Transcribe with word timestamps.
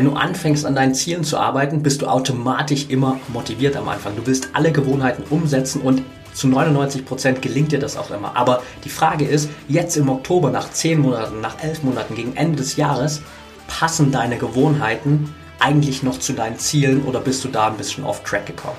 Wenn 0.00 0.06
du 0.06 0.14
anfängst 0.14 0.64
an 0.64 0.74
deinen 0.74 0.94
Zielen 0.94 1.24
zu 1.24 1.36
arbeiten, 1.36 1.82
bist 1.82 2.00
du 2.00 2.06
automatisch 2.06 2.86
immer 2.88 3.20
motiviert 3.28 3.76
am 3.76 3.86
Anfang. 3.86 4.16
Du 4.16 4.26
willst 4.26 4.48
alle 4.54 4.72
Gewohnheiten 4.72 5.24
umsetzen 5.28 5.82
und 5.82 6.02
zu 6.32 6.48
99 6.48 7.04
Prozent 7.04 7.42
gelingt 7.42 7.70
dir 7.70 7.78
das 7.78 7.98
auch 7.98 8.10
immer. 8.10 8.34
Aber 8.34 8.62
die 8.82 8.88
Frage 8.88 9.26
ist, 9.26 9.50
jetzt 9.68 9.98
im 9.98 10.08
Oktober, 10.08 10.48
nach 10.50 10.70
10 10.70 11.00
Monaten, 11.00 11.42
nach 11.42 11.62
11 11.62 11.82
Monaten, 11.82 12.14
gegen 12.14 12.34
Ende 12.34 12.56
des 12.56 12.76
Jahres, 12.76 13.20
passen 13.66 14.10
deine 14.10 14.38
Gewohnheiten 14.38 15.34
eigentlich 15.58 16.02
noch 16.02 16.18
zu 16.18 16.32
deinen 16.32 16.58
Zielen 16.58 17.04
oder 17.04 17.20
bist 17.20 17.44
du 17.44 17.48
da 17.48 17.66
ein 17.66 17.76
bisschen 17.76 18.04
off 18.04 18.24
track 18.24 18.46
gekommen? 18.46 18.78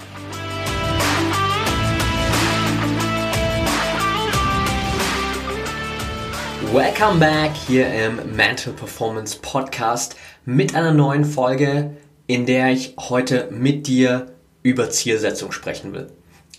Welcome 6.73 7.19
back 7.19 7.51
hier 7.67 7.93
im 7.93 8.33
Mental 8.33 8.71
Performance 8.71 9.37
Podcast 9.41 10.15
mit 10.45 10.73
einer 10.73 10.93
neuen 10.93 11.25
Folge, 11.25 11.97
in 12.27 12.45
der 12.45 12.71
ich 12.71 12.95
heute 12.97 13.49
mit 13.51 13.87
dir 13.87 14.31
über 14.63 14.89
Zielsetzung 14.89 15.51
sprechen 15.51 15.91
will. 15.91 16.07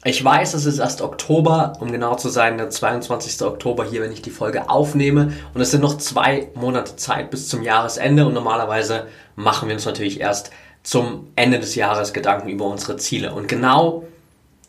Ich 0.04 0.22
weiß, 0.22 0.52
es 0.52 0.66
ist 0.66 0.80
erst 0.80 1.00
Oktober, 1.00 1.72
um 1.80 1.92
genau 1.92 2.16
zu 2.16 2.28
sein, 2.28 2.58
der 2.58 2.68
22. 2.68 3.40
Oktober 3.40 3.86
hier, 3.86 4.02
wenn 4.02 4.12
ich 4.12 4.20
die 4.20 4.30
Folge 4.30 4.68
aufnehme. 4.68 5.32
Und 5.54 5.62
es 5.62 5.70
sind 5.70 5.80
noch 5.80 5.96
zwei 5.96 6.50
Monate 6.54 6.96
Zeit 6.96 7.30
bis 7.30 7.48
zum 7.48 7.62
Jahresende. 7.62 8.26
Und 8.26 8.34
normalerweise 8.34 9.06
machen 9.34 9.68
wir 9.68 9.74
uns 9.74 9.86
natürlich 9.86 10.20
erst 10.20 10.50
zum 10.82 11.28
Ende 11.36 11.58
des 11.58 11.74
Jahres 11.74 12.12
Gedanken 12.12 12.50
über 12.50 12.66
unsere 12.66 12.98
Ziele. 12.98 13.32
Und 13.32 13.48
genau 13.48 14.04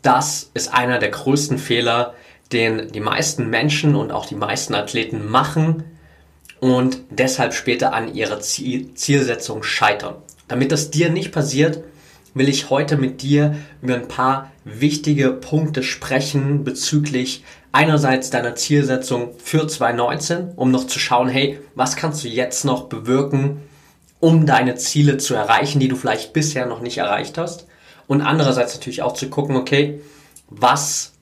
das 0.00 0.50
ist 0.54 0.72
einer 0.72 0.98
der 0.98 1.10
größten 1.10 1.58
Fehler, 1.58 2.14
den 2.52 2.92
die 2.92 3.00
meisten 3.00 3.48
Menschen 3.50 3.94
und 3.94 4.12
auch 4.12 4.26
die 4.26 4.34
meisten 4.34 4.74
Athleten 4.74 5.28
machen 5.28 5.84
und 6.60 6.98
deshalb 7.10 7.54
später 7.54 7.92
an 7.92 8.14
ihrer 8.14 8.40
Zielsetzung 8.40 9.62
scheitern. 9.62 10.16
Damit 10.48 10.72
das 10.72 10.90
dir 10.90 11.10
nicht 11.10 11.32
passiert, 11.32 11.82
will 12.34 12.48
ich 12.48 12.70
heute 12.70 12.96
mit 12.96 13.22
dir 13.22 13.56
über 13.80 13.94
ein 13.94 14.08
paar 14.08 14.50
wichtige 14.64 15.30
Punkte 15.30 15.82
sprechen 15.82 16.64
bezüglich 16.64 17.44
einerseits 17.72 18.30
deiner 18.30 18.54
Zielsetzung 18.54 19.34
für 19.38 19.66
2019, 19.66 20.52
um 20.56 20.70
noch 20.70 20.86
zu 20.86 20.98
schauen, 20.98 21.28
hey, 21.28 21.58
was 21.74 21.96
kannst 21.96 22.22
du 22.24 22.28
jetzt 22.28 22.64
noch 22.64 22.84
bewirken, 22.84 23.62
um 24.20 24.46
deine 24.46 24.76
Ziele 24.76 25.18
zu 25.18 25.34
erreichen, 25.34 25.80
die 25.80 25.88
du 25.88 25.96
vielleicht 25.96 26.32
bisher 26.32 26.66
noch 26.66 26.80
nicht 26.80 26.98
erreicht 26.98 27.36
hast. 27.36 27.66
Und 28.06 28.22
andererseits 28.22 28.74
natürlich 28.74 29.02
auch 29.02 29.14
zu 29.14 29.28
gucken, 29.28 29.56
okay, 29.56 30.00
was 30.48 31.13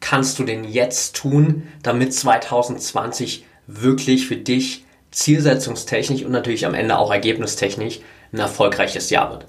kannst 0.00 0.38
du 0.38 0.44
denn 0.44 0.64
jetzt 0.64 1.16
tun, 1.16 1.64
damit 1.82 2.14
2020 2.14 3.44
wirklich 3.66 4.26
für 4.26 4.36
dich 4.36 4.84
zielsetzungstechnisch 5.10 6.22
und 6.22 6.32
natürlich 6.32 6.66
am 6.66 6.74
Ende 6.74 6.98
auch 6.98 7.10
ergebnistechnisch 7.10 8.00
ein 8.32 8.38
erfolgreiches 8.38 9.10
Jahr 9.10 9.30
wird. 9.30 9.46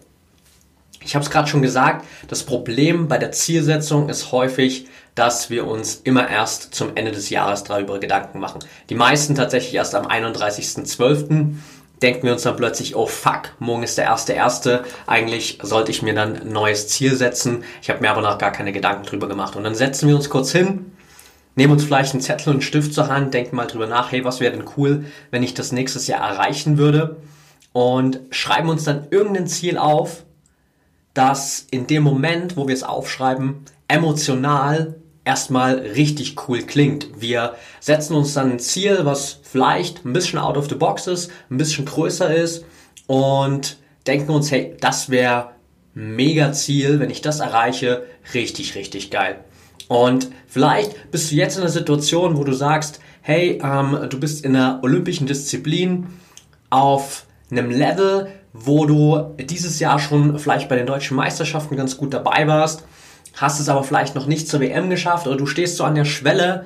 Ich 1.03 1.15
habe 1.15 1.23
es 1.23 1.31
gerade 1.31 1.47
schon 1.47 1.61
gesagt, 1.61 2.05
das 2.27 2.43
Problem 2.43 3.07
bei 3.07 3.17
der 3.17 3.31
Zielsetzung 3.31 4.09
ist 4.09 4.31
häufig, 4.31 4.87
dass 5.15 5.49
wir 5.49 5.65
uns 5.65 5.95
immer 6.03 6.29
erst 6.29 6.75
zum 6.75 6.95
Ende 6.95 7.11
des 7.11 7.29
Jahres 7.29 7.63
darüber 7.63 7.99
Gedanken 7.99 8.39
machen. 8.39 8.59
Die 8.89 8.95
meisten 8.95 9.33
tatsächlich 9.33 9.73
erst 9.73 9.95
am 9.95 10.05
31.12 10.05 11.55
denken 12.01 12.23
wir 12.23 12.33
uns 12.33 12.43
dann 12.43 12.55
plötzlich, 12.55 12.95
oh 12.95 13.07
fuck, 13.07 13.53
morgen 13.59 13.83
ist 13.83 13.97
der 13.97 14.05
erste 14.05 14.33
erste. 14.33 14.83
Eigentlich 15.05 15.59
sollte 15.61 15.91
ich 15.91 16.01
mir 16.01 16.13
dann 16.13 16.41
ein 16.41 16.51
neues 16.51 16.87
Ziel 16.87 17.15
setzen. 17.15 17.63
Ich 17.81 17.89
habe 17.89 18.01
mir 18.01 18.09
aber 18.09 18.21
noch 18.21 18.37
gar 18.37 18.51
keine 18.51 18.71
Gedanken 18.71 19.05
drüber 19.05 19.27
gemacht. 19.27 19.55
Und 19.55 19.63
dann 19.63 19.75
setzen 19.75 20.07
wir 20.07 20.15
uns 20.15 20.29
kurz 20.29 20.51
hin, 20.51 20.91
nehmen 21.55 21.73
uns 21.73 21.83
vielleicht 21.83 22.13
einen 22.13 22.21
Zettel 22.21 22.49
und 22.49 22.55
einen 22.55 22.61
Stift 22.61 22.93
zur 22.93 23.07
Hand, 23.07 23.33
denken 23.33 23.55
mal 23.55 23.65
drüber 23.65 23.87
nach, 23.87 24.11
hey, 24.11 24.23
was 24.23 24.39
wäre 24.39 24.55
denn 24.55 24.65
cool, 24.77 25.05
wenn 25.31 25.43
ich 25.43 25.53
das 25.53 25.71
nächstes 25.71 26.07
Jahr 26.07 26.27
erreichen 26.29 26.77
würde? 26.77 27.17
Und 27.73 28.19
schreiben 28.31 28.69
uns 28.69 28.83
dann 28.83 29.07
irgendein 29.09 29.47
Ziel 29.47 29.77
auf, 29.77 30.23
das 31.13 31.65
in 31.71 31.87
dem 31.87 32.03
Moment, 32.03 32.57
wo 32.57 32.67
wir 32.67 32.75
es 32.75 32.83
aufschreiben, 32.83 33.65
emotional 33.87 34.95
erstmal 35.25 35.75
richtig 35.79 36.47
cool 36.47 36.61
klingt. 36.61 37.19
Wir 37.19 37.55
setzen 37.79 38.15
uns 38.15 38.33
dann 38.33 38.51
ein 38.51 38.59
Ziel, 38.59 38.99
was 39.03 39.39
vielleicht 39.57 40.05
ein 40.05 40.13
bisschen 40.13 40.37
out 40.37 40.55
of 40.55 40.69
the 40.69 40.75
box 40.75 41.07
ist, 41.07 41.31
ein 41.49 41.57
bisschen 41.57 41.85
größer 41.85 42.31
ist 42.35 42.63
und 43.07 43.77
denken 44.05 44.29
uns, 44.31 44.51
hey, 44.51 44.77
das 44.79 45.09
wäre 45.09 45.49
mega 45.95 46.51
Ziel, 46.51 46.99
wenn 46.99 47.09
ich 47.09 47.21
das 47.21 47.39
erreiche, 47.39 48.03
richtig, 48.35 48.75
richtig 48.75 49.09
geil. 49.09 49.39
Und 49.87 50.29
vielleicht 50.47 51.09
bist 51.09 51.31
du 51.31 51.35
jetzt 51.35 51.55
in 51.55 51.63
einer 51.63 51.71
Situation, 51.71 52.37
wo 52.37 52.43
du 52.43 52.53
sagst, 52.53 52.99
hey, 53.21 53.59
ähm, 53.63 54.07
du 54.07 54.19
bist 54.19 54.45
in 54.45 54.55
einer 54.55 54.79
olympischen 54.83 55.25
Disziplin 55.25 56.05
auf 56.69 57.25
einem 57.49 57.71
Level, 57.71 58.27
wo 58.53 58.85
du 58.85 59.33
dieses 59.39 59.79
Jahr 59.79 59.97
schon 59.97 60.37
vielleicht 60.37 60.69
bei 60.69 60.75
den 60.75 60.85
deutschen 60.85 61.17
Meisterschaften 61.17 61.75
ganz 61.75 61.97
gut 61.97 62.13
dabei 62.13 62.47
warst 62.47 62.83
hast 63.37 63.59
es 63.59 63.69
aber 63.69 63.83
vielleicht 63.83 64.15
noch 64.15 64.25
nicht 64.25 64.49
zur 64.49 64.59
WM 64.59 64.89
geschafft 64.89 65.27
oder 65.27 65.37
du 65.37 65.45
stehst 65.45 65.77
so 65.77 65.83
an 65.83 65.95
der 65.95 66.05
Schwelle, 66.05 66.65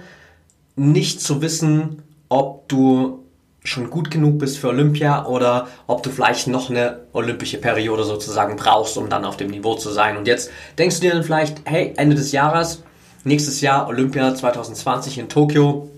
nicht 0.75 1.21
zu 1.21 1.41
wissen, 1.41 2.01
ob 2.31 2.69
du 2.69 3.25
schon 3.63 3.89
gut 3.89 4.09
genug 4.09 4.39
bist 4.39 4.57
für 4.57 4.69
Olympia 4.69 5.25
oder 5.25 5.67
ob 5.85 6.01
du 6.01 6.09
vielleicht 6.09 6.47
noch 6.47 6.69
eine 6.69 7.01
olympische 7.11 7.57
Periode 7.57 8.05
sozusagen 8.05 8.55
brauchst, 8.55 8.97
um 8.97 9.09
dann 9.09 9.25
auf 9.25 9.35
dem 9.35 9.51
Niveau 9.51 9.75
zu 9.75 9.91
sein. 9.91 10.15
Und 10.15 10.27
jetzt 10.27 10.49
denkst 10.77 10.95
du 10.95 11.01
dir 11.01 11.13
dann 11.13 11.23
vielleicht, 11.23 11.57
hey, 11.65 11.93
Ende 11.97 12.15
des 12.15 12.31
Jahres, 12.31 12.83
nächstes 13.25 13.59
Jahr 13.59 13.87
Olympia 13.87 14.33
2020 14.33 15.17
in 15.17 15.27
Tokio, 15.29 15.89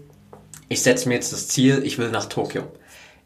ich 0.69 0.81
setze 0.81 1.07
mir 1.07 1.15
jetzt 1.15 1.31
das 1.31 1.47
Ziel, 1.47 1.83
ich 1.85 1.99
will 1.99 2.09
nach 2.09 2.25
Tokio. 2.25 2.63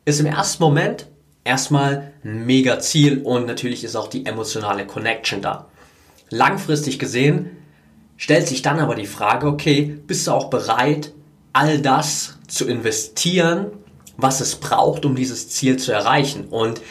Ist 0.03 0.19
im 0.19 0.25
ersten 0.25 0.61
Moment 0.61 1.07
erstmal 1.45 2.11
ein 2.25 2.45
mega 2.45 2.79
Ziel 2.79 3.21
und 3.23 3.47
natürlich 3.47 3.85
ist 3.85 3.95
auch 3.95 4.09
die 4.09 4.25
emotionale 4.25 4.85
Connection 4.85 5.41
da. 5.41 5.67
Langfristig 6.29 6.99
gesehen 6.99 7.51
stellt 8.17 8.49
sich 8.49 8.63
dann 8.63 8.79
aber 8.79 8.95
die 8.95 9.07
Frage, 9.07 9.47
okay, 9.47 9.97
bist 10.05 10.27
du 10.27 10.31
auch 10.31 10.49
bereit, 10.49 11.13
all 11.53 11.79
das 11.79 12.36
zu 12.47 12.65
investieren, 12.65 13.67
was 14.17 14.41
es 14.41 14.55
braucht, 14.55 15.05
um 15.05 15.15
dieses 15.15 15.49
Ziel 15.49 15.77
zu 15.77 15.91
erreichen? 15.91 16.45
Und 16.49 16.81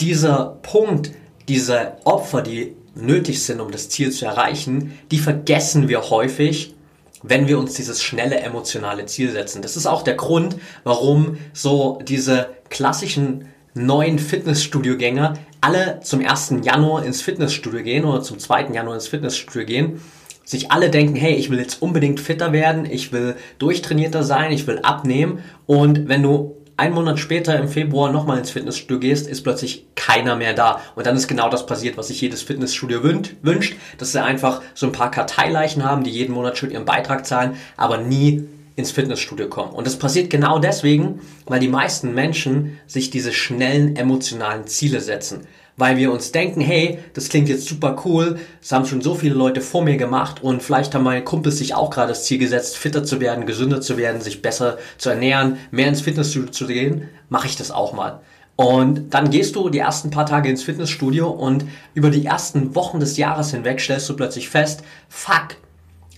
dieser 0.00 0.58
Punkt, 0.62 1.12
diese 1.48 1.94
Opfer, 2.04 2.42
die 2.42 2.76
nötig 2.94 3.42
sind, 3.42 3.60
um 3.60 3.70
das 3.70 3.88
Ziel 3.88 4.10
zu 4.10 4.26
erreichen, 4.26 4.98
die 5.10 5.18
vergessen 5.18 5.88
wir 5.88 6.10
häufig, 6.10 6.74
wenn 7.22 7.46
wir 7.46 7.58
uns 7.58 7.74
dieses 7.74 8.02
schnelle 8.02 8.40
emotionale 8.40 9.06
Ziel 9.06 9.30
setzen. 9.30 9.62
Das 9.62 9.76
ist 9.76 9.86
auch 9.86 10.02
der 10.02 10.14
Grund, 10.14 10.56
warum 10.84 11.38
so 11.52 12.00
diese 12.02 12.48
klassischen 12.68 13.46
neuen 13.74 14.18
Fitnessstudio-Gänger 14.18 15.34
alle 15.60 16.00
zum 16.02 16.26
1. 16.26 16.56
Januar 16.62 17.04
ins 17.04 17.22
Fitnessstudio 17.22 17.82
gehen 17.82 18.04
oder 18.04 18.22
zum 18.22 18.38
2. 18.38 18.70
Januar 18.72 18.96
ins 18.96 19.06
Fitnessstudio 19.06 19.64
gehen, 19.64 20.00
sich 20.44 20.70
alle 20.70 20.90
denken, 20.90 21.16
hey, 21.16 21.34
ich 21.34 21.50
will 21.50 21.58
jetzt 21.58 21.82
unbedingt 21.82 22.20
fitter 22.20 22.52
werden, 22.52 22.84
ich 22.84 23.12
will 23.12 23.36
durchtrainierter 23.58 24.22
sein, 24.22 24.52
ich 24.52 24.66
will 24.66 24.80
abnehmen 24.80 25.40
und 25.66 26.08
wenn 26.08 26.22
du 26.22 26.56
einen 26.76 26.94
Monat 26.94 27.18
später 27.18 27.58
im 27.58 27.68
Februar 27.68 28.10
nochmal 28.10 28.38
ins 28.38 28.50
Fitnessstudio 28.50 28.98
gehst, 28.98 29.28
ist 29.28 29.42
plötzlich 29.42 29.86
keiner 29.94 30.36
mehr 30.36 30.54
da. 30.54 30.80
Und 30.94 31.06
dann 31.06 31.16
ist 31.16 31.28
genau 31.28 31.48
das 31.50 31.66
passiert, 31.66 31.96
was 31.96 32.08
sich 32.08 32.20
jedes 32.20 32.42
Fitnessstudio 32.42 33.02
wünscht, 33.42 33.76
dass 33.98 34.12
sie 34.12 34.22
einfach 34.22 34.62
so 34.74 34.86
ein 34.86 34.92
paar 34.92 35.10
Karteileichen 35.10 35.84
haben, 35.84 36.02
die 36.02 36.10
jeden 36.10 36.34
Monat 36.34 36.58
schon 36.58 36.70
ihren 36.70 36.84
Beitrag 36.84 37.26
zahlen, 37.26 37.56
aber 37.76 37.98
nie 37.98 38.48
ins 38.74 38.90
Fitnessstudio 38.90 39.48
kommen. 39.48 39.72
Und 39.72 39.86
das 39.86 39.98
passiert 39.98 40.30
genau 40.30 40.58
deswegen, 40.58 41.20
weil 41.46 41.60
die 41.60 41.68
meisten 41.68 42.14
Menschen 42.14 42.78
sich 42.86 43.10
diese 43.10 43.32
schnellen 43.32 43.96
emotionalen 43.96 44.66
Ziele 44.66 45.00
setzen. 45.00 45.46
Weil 45.76 45.96
wir 45.96 46.12
uns 46.12 46.32
denken, 46.32 46.60
hey, 46.60 46.98
das 47.14 47.28
klingt 47.28 47.48
jetzt 47.48 47.66
super 47.66 48.02
cool, 48.04 48.38
das 48.60 48.72
haben 48.72 48.84
schon 48.84 49.00
so 49.00 49.14
viele 49.14 49.34
Leute 49.34 49.60
vor 49.60 49.82
mir 49.82 49.96
gemacht 49.96 50.42
und 50.42 50.62
vielleicht 50.62 50.94
haben 50.94 51.04
meine 51.04 51.24
Kumpels 51.24 51.58
sich 51.58 51.74
auch 51.74 51.90
gerade 51.90 52.08
das 52.08 52.24
Ziel 52.24 52.38
gesetzt, 52.38 52.76
fitter 52.76 53.04
zu 53.04 53.20
werden, 53.20 53.46
gesünder 53.46 53.80
zu 53.80 53.96
werden, 53.96 54.20
sich 54.20 54.42
besser 54.42 54.78
zu 54.98 55.10
ernähren, 55.10 55.56
mehr 55.70 55.88
ins 55.88 56.02
Fitnessstudio 56.02 56.50
zu 56.50 56.66
gehen, 56.66 57.08
mache 57.30 57.46
ich 57.46 57.56
das 57.56 57.70
auch 57.70 57.94
mal. 57.94 58.20
Und 58.56 59.14
dann 59.14 59.30
gehst 59.30 59.56
du 59.56 59.70
die 59.70 59.78
ersten 59.78 60.10
paar 60.10 60.26
Tage 60.26 60.50
ins 60.50 60.62
Fitnessstudio 60.62 61.28
und 61.28 61.64
über 61.94 62.10
die 62.10 62.26
ersten 62.26 62.74
Wochen 62.74 63.00
des 63.00 63.16
Jahres 63.16 63.50
hinweg 63.50 63.80
stellst 63.80 64.08
du 64.08 64.14
plötzlich 64.14 64.50
fest, 64.50 64.82
fuck, 65.08 65.56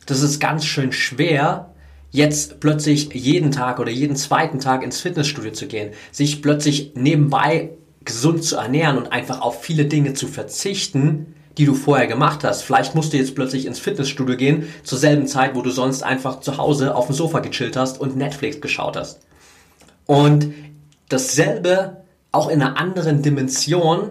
das 0.06 0.20
ist 0.20 0.40
ganz 0.40 0.64
schön 0.64 0.92
schwer, 0.92 1.70
jetzt 2.10 2.60
plötzlich 2.60 3.14
jeden 3.14 3.50
Tag 3.50 3.78
oder 3.78 3.90
jeden 3.90 4.16
zweiten 4.16 4.58
Tag 4.58 4.82
ins 4.82 5.00
Fitnessstudio 5.00 5.52
zu 5.52 5.66
gehen, 5.66 5.92
sich 6.10 6.42
plötzlich 6.42 6.92
nebenbei 6.94 7.70
gesund 8.04 8.44
zu 8.44 8.56
ernähren 8.56 8.98
und 8.98 9.12
einfach 9.12 9.40
auf 9.40 9.62
viele 9.62 9.86
Dinge 9.86 10.14
zu 10.14 10.26
verzichten, 10.28 11.34
die 11.58 11.64
du 11.64 11.74
vorher 11.74 12.06
gemacht 12.06 12.44
hast. 12.44 12.62
Vielleicht 12.62 12.94
musst 12.94 13.12
du 13.12 13.16
jetzt 13.16 13.34
plötzlich 13.34 13.66
ins 13.66 13.78
Fitnessstudio 13.78 14.36
gehen, 14.36 14.68
zur 14.82 14.98
selben 14.98 15.26
Zeit, 15.26 15.54
wo 15.54 15.62
du 15.62 15.70
sonst 15.70 16.02
einfach 16.02 16.40
zu 16.40 16.58
Hause 16.58 16.94
auf 16.94 17.06
dem 17.06 17.14
Sofa 17.14 17.40
gechillt 17.40 17.76
hast 17.76 18.00
und 18.00 18.16
Netflix 18.16 18.60
geschaut 18.60 18.96
hast. 18.96 19.20
Und 20.06 20.52
dasselbe 21.08 21.98
auch 22.32 22.48
in 22.48 22.60
einer 22.60 22.76
anderen 22.78 23.22
Dimension 23.22 24.10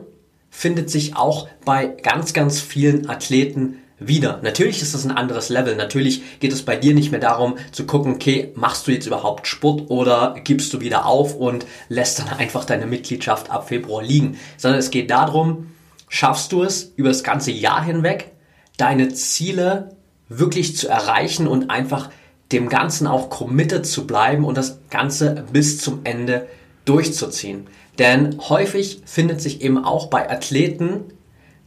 findet 0.50 0.90
sich 0.90 1.16
auch 1.16 1.48
bei 1.66 1.88
ganz, 1.88 2.34
ganz 2.34 2.62
vielen 2.62 3.10
Athleten 3.10 3.80
wieder. 4.08 4.40
Natürlich 4.44 4.82
ist 4.82 4.94
das 4.94 5.06
ein 5.06 5.12
anderes 5.12 5.50
Level. 5.50 5.76
Natürlich 5.76 6.40
geht 6.40 6.54
es 6.54 6.64
bei 6.64 6.76
dir 6.76 6.94
nicht 6.94 7.12
mehr 7.12 7.20
darum 7.20 7.58
zu 7.72 7.86
gucken, 7.86 8.14
okay, 8.14 8.52
machst 8.56 8.88
du 8.88 8.92
jetzt 8.92 9.08
überhaupt 9.08 9.48
Sport 9.48 9.90
oder 9.90 10.36
gibst 10.44 10.74
du 10.74 10.82
wieder 10.82 11.06
auf 11.06 11.36
und 11.36 11.66
lässt 11.90 12.20
dann 12.20 12.30
einfach 12.30 12.66
deine 12.66 12.86
Mitgliedschaft 12.86 13.50
ab 13.50 13.68
Februar 13.68 14.04
liegen, 14.04 14.38
sondern 14.58 14.80
es 14.80 14.92
geht 14.92 15.10
darum, 15.12 15.72
schaffst 16.10 16.52
du 16.52 16.64
es 16.64 16.94
über 16.96 17.10
das 17.10 17.24
ganze 17.24 17.52
Jahr 17.52 17.84
hinweg, 17.84 18.32
deine 18.78 19.10
Ziele 19.14 19.96
wirklich 20.30 20.76
zu 20.78 20.88
erreichen 20.88 21.48
und 21.48 21.70
einfach 21.70 22.10
dem 22.52 22.70
Ganzen 22.70 23.08
auch 23.08 23.30
committed 23.30 23.86
zu 23.86 24.06
bleiben 24.06 24.46
und 24.46 24.58
das 24.58 24.80
Ganze 24.90 25.44
bis 25.52 25.80
zum 25.80 26.02
Ende 26.04 26.48
durchzuziehen. 26.86 27.68
Denn 28.00 28.40
häufig 28.50 29.02
findet 29.06 29.42
sich 29.42 29.62
eben 29.62 29.84
auch 29.84 30.08
bei 30.08 30.30
Athleten 30.30 31.06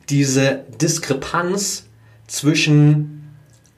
diese 0.08 0.64
Diskrepanz 0.80 1.85
zwischen 2.26 3.34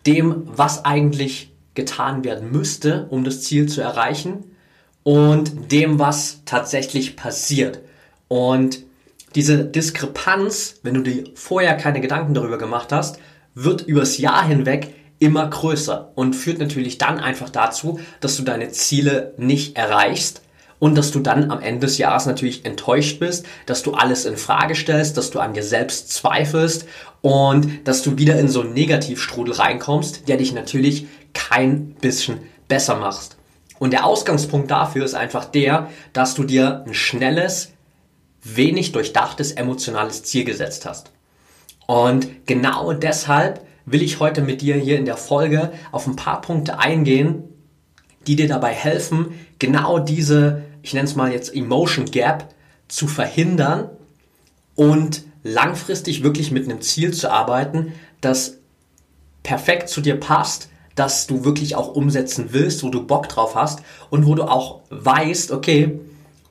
dem, 0.06 0.44
was 0.46 0.84
eigentlich 0.84 1.52
getan 1.74 2.24
werden 2.24 2.50
müsste, 2.50 3.06
um 3.10 3.24
das 3.24 3.42
Ziel 3.42 3.68
zu 3.68 3.80
erreichen, 3.80 4.44
und 5.04 5.72
dem, 5.72 5.98
was 5.98 6.42
tatsächlich 6.44 7.16
passiert. 7.16 7.80
Und 8.28 8.80
diese 9.34 9.64
Diskrepanz, 9.64 10.80
wenn 10.82 10.94
du 10.94 11.02
dir 11.02 11.24
vorher 11.34 11.76
keine 11.76 12.00
Gedanken 12.00 12.34
darüber 12.34 12.58
gemacht 12.58 12.92
hast, 12.92 13.18
wird 13.54 13.82
übers 13.82 14.18
Jahr 14.18 14.46
hinweg 14.46 14.94
immer 15.18 15.48
größer 15.48 16.12
und 16.14 16.36
führt 16.36 16.58
natürlich 16.58 16.98
dann 16.98 17.18
einfach 17.18 17.48
dazu, 17.48 18.00
dass 18.20 18.36
du 18.36 18.42
deine 18.42 18.70
Ziele 18.70 19.34
nicht 19.38 19.76
erreichst 19.76 20.42
und 20.78 20.96
dass 20.96 21.10
du 21.10 21.20
dann 21.20 21.50
am 21.50 21.60
Ende 21.60 21.86
des 21.86 21.98
Jahres 21.98 22.26
natürlich 22.26 22.64
enttäuscht 22.64 23.18
bist, 23.18 23.46
dass 23.66 23.82
du 23.82 23.92
alles 23.94 24.24
in 24.24 24.36
Frage 24.36 24.74
stellst, 24.74 25.16
dass 25.16 25.30
du 25.30 25.40
an 25.40 25.54
dir 25.54 25.62
selbst 25.62 26.12
zweifelst 26.12 26.86
und 27.20 27.86
dass 27.86 28.02
du 28.02 28.16
wieder 28.18 28.38
in 28.38 28.48
so 28.48 28.60
einen 28.60 28.74
Negativstrudel 28.74 29.54
reinkommst, 29.54 30.28
der 30.28 30.36
dich 30.36 30.52
natürlich 30.52 31.06
kein 31.34 31.94
bisschen 31.94 32.38
besser 32.68 32.96
machst. 32.96 33.36
Und 33.78 33.92
der 33.92 34.04
Ausgangspunkt 34.04 34.70
dafür 34.70 35.04
ist 35.04 35.14
einfach 35.14 35.44
der, 35.44 35.90
dass 36.12 36.34
du 36.34 36.44
dir 36.44 36.84
ein 36.86 36.94
schnelles, 36.94 37.72
wenig 38.42 38.92
durchdachtes 38.92 39.52
emotionales 39.52 40.22
Ziel 40.22 40.44
gesetzt 40.44 40.86
hast. 40.86 41.12
Und 41.86 42.46
genau 42.46 42.92
deshalb 42.92 43.64
will 43.86 44.02
ich 44.02 44.20
heute 44.20 44.42
mit 44.42 44.60
dir 44.60 44.76
hier 44.76 44.98
in 44.98 45.06
der 45.06 45.16
Folge 45.16 45.72
auf 45.92 46.06
ein 46.06 46.16
paar 46.16 46.40
Punkte 46.40 46.78
eingehen, 46.78 47.44
die 48.26 48.36
dir 48.36 48.48
dabei 48.48 48.72
helfen, 48.72 49.34
genau 49.58 49.98
diese 49.98 50.64
ich 50.82 50.94
nenne 50.94 51.06
es 51.06 51.14
mal 51.14 51.32
jetzt 51.32 51.54
Emotion 51.54 52.06
Gap, 52.06 52.52
zu 52.88 53.06
verhindern 53.06 53.90
und 54.74 55.22
langfristig 55.42 56.22
wirklich 56.22 56.50
mit 56.50 56.64
einem 56.64 56.80
Ziel 56.80 57.12
zu 57.12 57.30
arbeiten, 57.30 57.92
das 58.20 58.54
perfekt 59.42 59.88
zu 59.88 60.00
dir 60.00 60.18
passt, 60.18 60.68
das 60.94 61.26
du 61.26 61.44
wirklich 61.44 61.76
auch 61.76 61.94
umsetzen 61.94 62.48
willst, 62.50 62.82
wo 62.82 62.88
du 62.88 63.06
Bock 63.06 63.28
drauf 63.28 63.54
hast 63.54 63.80
und 64.10 64.26
wo 64.26 64.34
du 64.34 64.44
auch 64.44 64.80
weißt, 64.90 65.52
okay, 65.52 66.00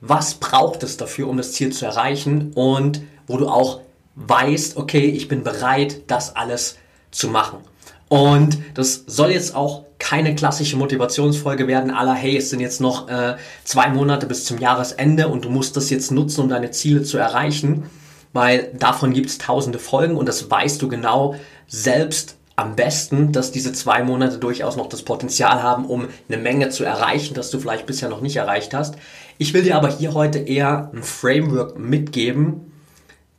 was 0.00 0.34
braucht 0.34 0.82
es 0.82 0.96
dafür, 0.96 1.28
um 1.28 1.36
das 1.36 1.52
Ziel 1.52 1.72
zu 1.72 1.84
erreichen 1.84 2.52
und 2.54 3.02
wo 3.26 3.36
du 3.36 3.48
auch 3.48 3.80
weißt, 4.14 4.76
okay, 4.76 5.06
ich 5.06 5.28
bin 5.28 5.42
bereit, 5.42 6.02
das 6.06 6.34
alles 6.34 6.76
zu 7.10 7.28
machen. 7.28 7.58
Und 8.08 8.58
das 8.74 9.04
soll 9.06 9.30
jetzt 9.30 9.54
auch 9.54 9.84
keine 9.98 10.34
klassische 10.34 10.76
Motivationsfolge 10.76 11.66
werden, 11.66 11.90
aller 11.90 12.14
hey, 12.14 12.36
es 12.36 12.50
sind 12.50 12.60
jetzt 12.60 12.80
noch 12.80 13.08
äh, 13.08 13.36
zwei 13.64 13.88
Monate 13.90 14.26
bis 14.26 14.44
zum 14.44 14.58
Jahresende 14.58 15.28
und 15.28 15.44
du 15.44 15.50
musst 15.50 15.76
das 15.76 15.90
jetzt 15.90 16.10
nutzen, 16.12 16.42
um 16.42 16.48
deine 16.48 16.70
Ziele 16.70 17.02
zu 17.02 17.18
erreichen, 17.18 17.90
weil 18.32 18.72
davon 18.78 19.12
gibt 19.12 19.28
es 19.28 19.38
tausende 19.38 19.78
Folgen 19.78 20.16
und 20.16 20.26
das 20.26 20.50
weißt 20.50 20.80
du 20.80 20.88
genau 20.88 21.34
selbst 21.66 22.36
am 22.58 22.74
besten, 22.74 23.30
dass 23.32 23.52
diese 23.52 23.72
zwei 23.72 24.02
Monate 24.02 24.38
durchaus 24.38 24.76
noch 24.76 24.88
das 24.88 25.02
Potenzial 25.02 25.62
haben, 25.62 25.84
um 25.84 26.08
eine 26.28 26.42
Menge 26.42 26.70
zu 26.70 26.84
erreichen, 26.84 27.34
das 27.34 27.50
du 27.50 27.60
vielleicht 27.60 27.86
bisher 27.86 28.08
noch 28.08 28.20
nicht 28.20 28.36
erreicht 28.36 28.74
hast. 28.74 28.96
Ich 29.36 29.54
will 29.54 29.62
dir 29.62 29.76
aber 29.76 29.88
hier 29.88 30.14
heute 30.14 30.40
eher 30.40 30.90
ein 30.92 31.04
Framework 31.04 31.78
mitgeben, 31.78 32.67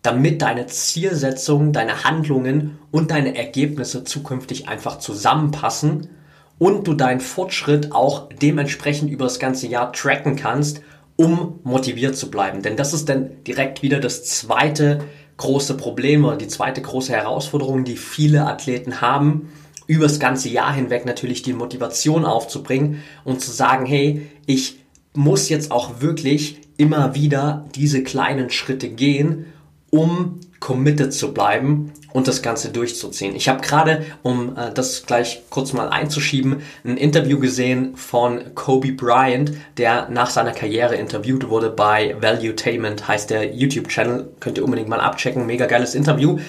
damit 0.01 0.41
deine 0.41 0.67
Zielsetzungen, 0.67 1.73
deine 1.73 2.03
Handlungen 2.03 2.79
und 2.91 3.11
deine 3.11 3.35
Ergebnisse 3.35 4.03
zukünftig 4.03 4.67
einfach 4.67 4.99
zusammenpassen 4.99 6.09
und 6.57 6.87
du 6.87 6.93
deinen 6.93 7.19
Fortschritt 7.19 7.91
auch 7.91 8.29
dementsprechend 8.41 9.11
über 9.11 9.25
das 9.25 9.39
ganze 9.39 9.67
Jahr 9.67 9.91
tracken 9.91 10.35
kannst, 10.35 10.81
um 11.15 11.59
motiviert 11.63 12.15
zu 12.15 12.31
bleiben. 12.31 12.61
Denn 12.61 12.77
das 12.77 12.93
ist 12.93 13.09
dann 13.09 13.43
direkt 13.43 13.81
wieder 13.81 13.99
das 13.99 14.23
zweite 14.23 15.03
große 15.37 15.75
Problem 15.75 16.25
oder 16.25 16.37
die 16.37 16.47
zweite 16.47 16.81
große 16.81 17.13
Herausforderung, 17.13 17.83
die 17.83 17.97
viele 17.97 18.45
Athleten 18.45 19.01
haben, 19.01 19.49
über 19.87 20.03
das 20.03 20.19
ganze 20.19 20.49
Jahr 20.49 20.73
hinweg 20.73 21.05
natürlich 21.05 21.41
die 21.41 21.53
Motivation 21.53 22.23
aufzubringen 22.23 23.01
und 23.23 23.41
zu 23.41 23.51
sagen, 23.51 23.85
hey, 23.85 24.29
ich 24.45 24.79
muss 25.13 25.49
jetzt 25.49 25.71
auch 25.71 26.01
wirklich 26.01 26.61
immer 26.77 27.15
wieder 27.15 27.65
diese 27.73 28.03
kleinen 28.03 28.49
Schritte 28.49 28.89
gehen 28.89 29.47
um 29.91 30.39
committed 30.59 31.13
zu 31.13 31.33
bleiben 31.33 31.93
und 32.11 32.27
das 32.27 32.41
Ganze 32.41 32.69
durchzuziehen. 32.69 33.35
Ich 33.35 33.47
habe 33.49 33.61
gerade, 33.61 34.05
um 34.23 34.57
äh, 34.57 34.71
das 34.73 35.05
gleich 35.05 35.43
kurz 35.49 35.73
mal 35.73 35.89
einzuschieben, 35.89 36.61
ein 36.83 36.97
Interview 36.97 37.39
gesehen 37.39 37.95
von 37.95 38.55
Kobe 38.55 38.91
Bryant, 38.91 39.53
der 39.77 40.09
nach 40.09 40.29
seiner 40.29 40.51
Karriere 40.51 40.95
interviewt 40.95 41.49
wurde 41.49 41.69
bei 41.69 42.15
Valuetainment, 42.19 43.07
heißt 43.07 43.29
der 43.29 43.53
YouTube-Channel. 43.53 44.27
Könnt 44.39 44.57
ihr 44.57 44.65
unbedingt 44.65 44.89
mal 44.89 44.99
abchecken. 44.99 45.45
Mega 45.45 45.65
geiles 45.65 45.95
Interview. 45.95 46.39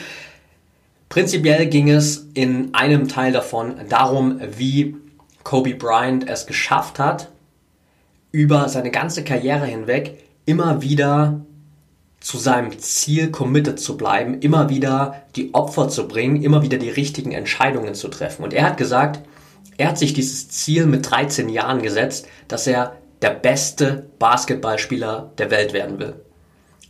Prinzipiell 1.08 1.66
ging 1.66 1.90
es 1.90 2.28
in 2.34 2.72
einem 2.72 3.08
Teil 3.08 3.32
davon 3.32 3.74
darum, 3.88 4.40
wie 4.56 4.96
Kobe 5.42 5.74
Bryant 5.74 6.28
es 6.28 6.46
geschafft 6.46 6.98
hat, 6.98 7.28
über 8.32 8.68
seine 8.68 8.90
ganze 8.90 9.24
Karriere 9.24 9.66
hinweg 9.66 10.18
immer 10.46 10.82
wieder 10.82 11.40
zu 12.20 12.38
seinem 12.38 12.78
Ziel 12.78 13.30
committed 13.30 13.80
zu 13.80 13.96
bleiben, 13.96 14.40
immer 14.40 14.68
wieder 14.68 15.22
die 15.36 15.54
Opfer 15.54 15.88
zu 15.88 16.06
bringen, 16.06 16.42
immer 16.42 16.62
wieder 16.62 16.76
die 16.76 16.90
richtigen 16.90 17.32
Entscheidungen 17.32 17.94
zu 17.94 18.08
treffen. 18.08 18.44
Und 18.44 18.52
er 18.52 18.64
hat 18.64 18.76
gesagt, 18.76 19.20
er 19.78 19.88
hat 19.88 19.98
sich 19.98 20.12
dieses 20.12 20.50
Ziel 20.50 20.84
mit 20.86 21.10
13 21.10 21.48
Jahren 21.48 21.80
gesetzt, 21.80 22.26
dass 22.48 22.66
er 22.66 22.96
der 23.22 23.30
beste 23.30 24.10
Basketballspieler 24.18 25.32
der 25.38 25.50
Welt 25.50 25.72
werden 25.72 25.98
will. 25.98 26.14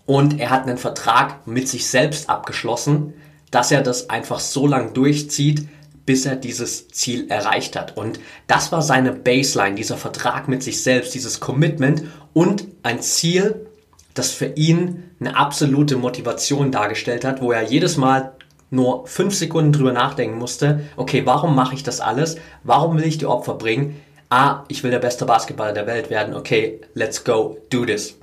Und 0.07 0.41
er 0.41 0.51
hat 0.51 0.67
einen 0.67 0.79
Vertrag 0.79 1.47
mit 1.47 1.69
sich 1.69 1.87
selbst 1.87 2.29
abgeschlossen, 2.29 3.15
dass 3.53 3.71
er 3.71 3.83
das 3.83 4.11
einfach 4.11 4.41
so 4.41 4.67
lang 4.67 4.93
durchzieht, 4.95 5.69
bis 6.07 6.27
er 6.27 6.35
dieses 6.35 6.89
Ziel 6.89 7.31
erreicht 7.31 7.77
hat. 7.77 7.97
Und 7.97 8.19
das 8.49 8.73
war 8.73 8.83
seine 8.83 9.13
Baseline, 9.13 9.77
dieser 9.77 9.97
Vertrag 9.97 10.49
mit 10.49 10.65
sich 10.65 10.83
selbst, 10.83 11.15
dieses 11.15 11.39
Commitment 11.39 12.03
und 12.33 12.67
ein 12.83 13.01
Ziel, 13.01 13.70
das 14.15 14.33
für 14.33 14.47
ihn 14.47 15.05
eine 15.21 15.37
absolute 15.37 15.97
Motivation 15.97 16.73
dargestellt 16.73 17.25
hat, 17.25 17.41
wo 17.41 17.53
er 17.53 17.63
jedes 17.63 17.97
Mal 17.97 18.33
nur 18.71 19.07
fünf 19.07 19.35
Sekunden 19.35 19.73
drüber 19.73 19.93
nachdenken 19.93 20.39
musste, 20.39 20.81
okay, 20.97 21.27
warum 21.27 21.55
mache 21.55 21.75
ich 21.75 21.83
das 21.83 22.01
alles? 22.01 22.37
Warum 22.63 22.97
will 22.97 23.05
ich 23.05 23.19
die 23.19 23.27
Opfer 23.27 23.55
bringen? 23.55 24.01
Ah, 24.29 24.65
ich 24.69 24.85
will 24.85 24.93
der 24.93 25.01
beste 25.01 25.25
Basketballer 25.27 25.73
der 25.73 25.87
Welt 25.87 26.09
werden. 26.09 26.35
Okay, 26.35 26.81
let's 26.95 27.25
go, 27.25 27.59
do 27.71 27.85
this. 27.85 28.17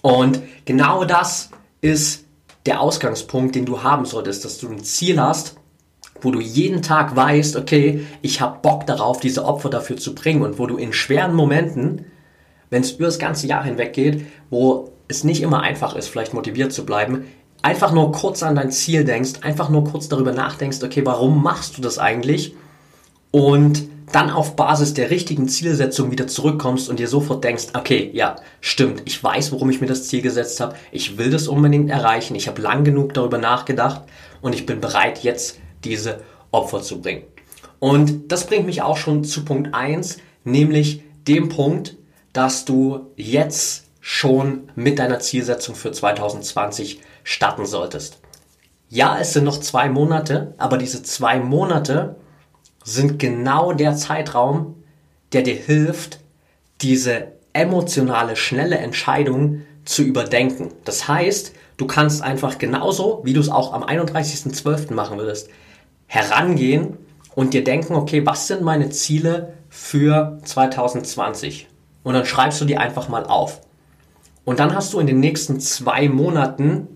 Und 0.00 0.42
genau 0.64 1.04
das 1.04 1.50
ist 1.80 2.24
der 2.66 2.80
Ausgangspunkt, 2.80 3.54
den 3.54 3.64
du 3.64 3.82
haben 3.82 4.04
solltest, 4.04 4.44
dass 4.44 4.58
du 4.58 4.68
ein 4.68 4.82
Ziel 4.82 5.20
hast, 5.20 5.56
wo 6.20 6.30
du 6.30 6.40
jeden 6.40 6.82
Tag 6.82 7.14
weißt, 7.14 7.56
okay, 7.56 8.06
ich 8.22 8.40
habe 8.40 8.58
Bock 8.62 8.86
darauf, 8.86 9.20
diese 9.20 9.44
Opfer 9.44 9.70
dafür 9.70 9.96
zu 9.96 10.14
bringen 10.14 10.42
und 10.42 10.58
wo 10.58 10.66
du 10.66 10.76
in 10.76 10.92
schweren 10.92 11.34
Momenten, 11.34 12.06
wenn 12.70 12.82
es 12.82 12.92
über 12.92 13.06
das 13.06 13.18
ganze 13.18 13.46
Jahr 13.46 13.64
hinweg 13.64 13.92
geht, 13.92 14.26
wo 14.50 14.91
es 15.12 15.24
nicht 15.24 15.42
immer 15.42 15.60
einfach 15.60 15.94
ist, 15.94 16.08
vielleicht 16.08 16.34
motiviert 16.34 16.72
zu 16.72 16.84
bleiben, 16.84 17.24
einfach 17.62 17.92
nur 17.92 18.12
kurz 18.12 18.42
an 18.42 18.56
dein 18.56 18.72
Ziel 18.72 19.04
denkst, 19.04 19.40
einfach 19.42 19.68
nur 19.68 19.84
kurz 19.84 20.08
darüber 20.08 20.32
nachdenkst, 20.32 20.82
okay, 20.82 21.06
warum 21.06 21.42
machst 21.42 21.78
du 21.78 21.82
das 21.82 21.98
eigentlich? 21.98 22.54
Und 23.30 23.84
dann 24.10 24.30
auf 24.30 24.56
Basis 24.56 24.92
der 24.92 25.10
richtigen 25.10 25.48
Zielsetzung 25.48 26.10
wieder 26.10 26.26
zurückkommst 26.26 26.90
und 26.90 26.98
dir 26.98 27.08
sofort 27.08 27.42
denkst, 27.44 27.68
okay, 27.74 28.10
ja, 28.12 28.36
stimmt, 28.60 29.02
ich 29.06 29.22
weiß, 29.22 29.52
warum 29.52 29.70
ich 29.70 29.80
mir 29.80 29.86
das 29.86 30.08
Ziel 30.08 30.20
gesetzt 30.20 30.60
habe, 30.60 30.74
ich 30.90 31.16
will 31.16 31.30
das 31.30 31.48
unbedingt 31.48 31.88
erreichen, 31.88 32.34
ich 32.34 32.46
habe 32.46 32.60
lang 32.60 32.84
genug 32.84 33.14
darüber 33.14 33.38
nachgedacht 33.38 34.02
und 34.42 34.54
ich 34.54 34.66
bin 34.66 34.80
bereit, 34.80 35.22
jetzt 35.22 35.58
diese 35.84 36.20
Opfer 36.50 36.82
zu 36.82 37.00
bringen. 37.00 37.22
Und 37.78 38.30
das 38.30 38.46
bringt 38.46 38.66
mich 38.66 38.82
auch 38.82 38.96
schon 38.96 39.24
zu 39.24 39.44
Punkt 39.44 39.74
1, 39.74 40.18
nämlich 40.44 41.02
dem 41.26 41.48
Punkt, 41.48 41.96
dass 42.32 42.64
du 42.64 43.12
jetzt 43.16 43.81
schon 44.04 44.68
mit 44.74 44.98
deiner 44.98 45.20
Zielsetzung 45.20 45.76
für 45.76 45.92
2020 45.92 47.00
starten 47.22 47.66
solltest. 47.66 48.18
Ja, 48.88 49.16
es 49.18 49.32
sind 49.32 49.44
noch 49.44 49.60
zwei 49.60 49.88
Monate, 49.88 50.54
aber 50.58 50.76
diese 50.76 51.04
zwei 51.04 51.38
Monate 51.38 52.16
sind 52.84 53.20
genau 53.20 53.72
der 53.72 53.94
Zeitraum, 53.94 54.82
der 55.32 55.42
dir 55.42 55.54
hilft, 55.54 56.18
diese 56.80 57.28
emotionale, 57.52 58.34
schnelle 58.34 58.76
Entscheidung 58.78 59.62
zu 59.84 60.02
überdenken. 60.02 60.72
Das 60.84 61.06
heißt, 61.06 61.52
du 61.76 61.86
kannst 61.86 62.22
einfach 62.22 62.58
genauso, 62.58 63.20
wie 63.22 63.34
du 63.34 63.40
es 63.40 63.48
auch 63.48 63.72
am 63.72 63.84
31.12. 63.84 64.94
machen 64.94 65.16
würdest, 65.16 65.48
herangehen 66.08 66.98
und 67.36 67.54
dir 67.54 67.62
denken, 67.62 67.94
okay, 67.94 68.26
was 68.26 68.48
sind 68.48 68.62
meine 68.62 68.90
Ziele 68.90 69.54
für 69.68 70.38
2020? 70.44 71.68
Und 72.02 72.14
dann 72.14 72.26
schreibst 72.26 72.60
du 72.60 72.64
die 72.64 72.78
einfach 72.78 73.08
mal 73.08 73.24
auf. 73.24 73.60
Und 74.44 74.58
dann 74.58 74.74
hast 74.74 74.92
du 74.92 74.98
in 74.98 75.06
den 75.06 75.20
nächsten 75.20 75.60
zwei 75.60 76.08
Monaten, 76.08 76.88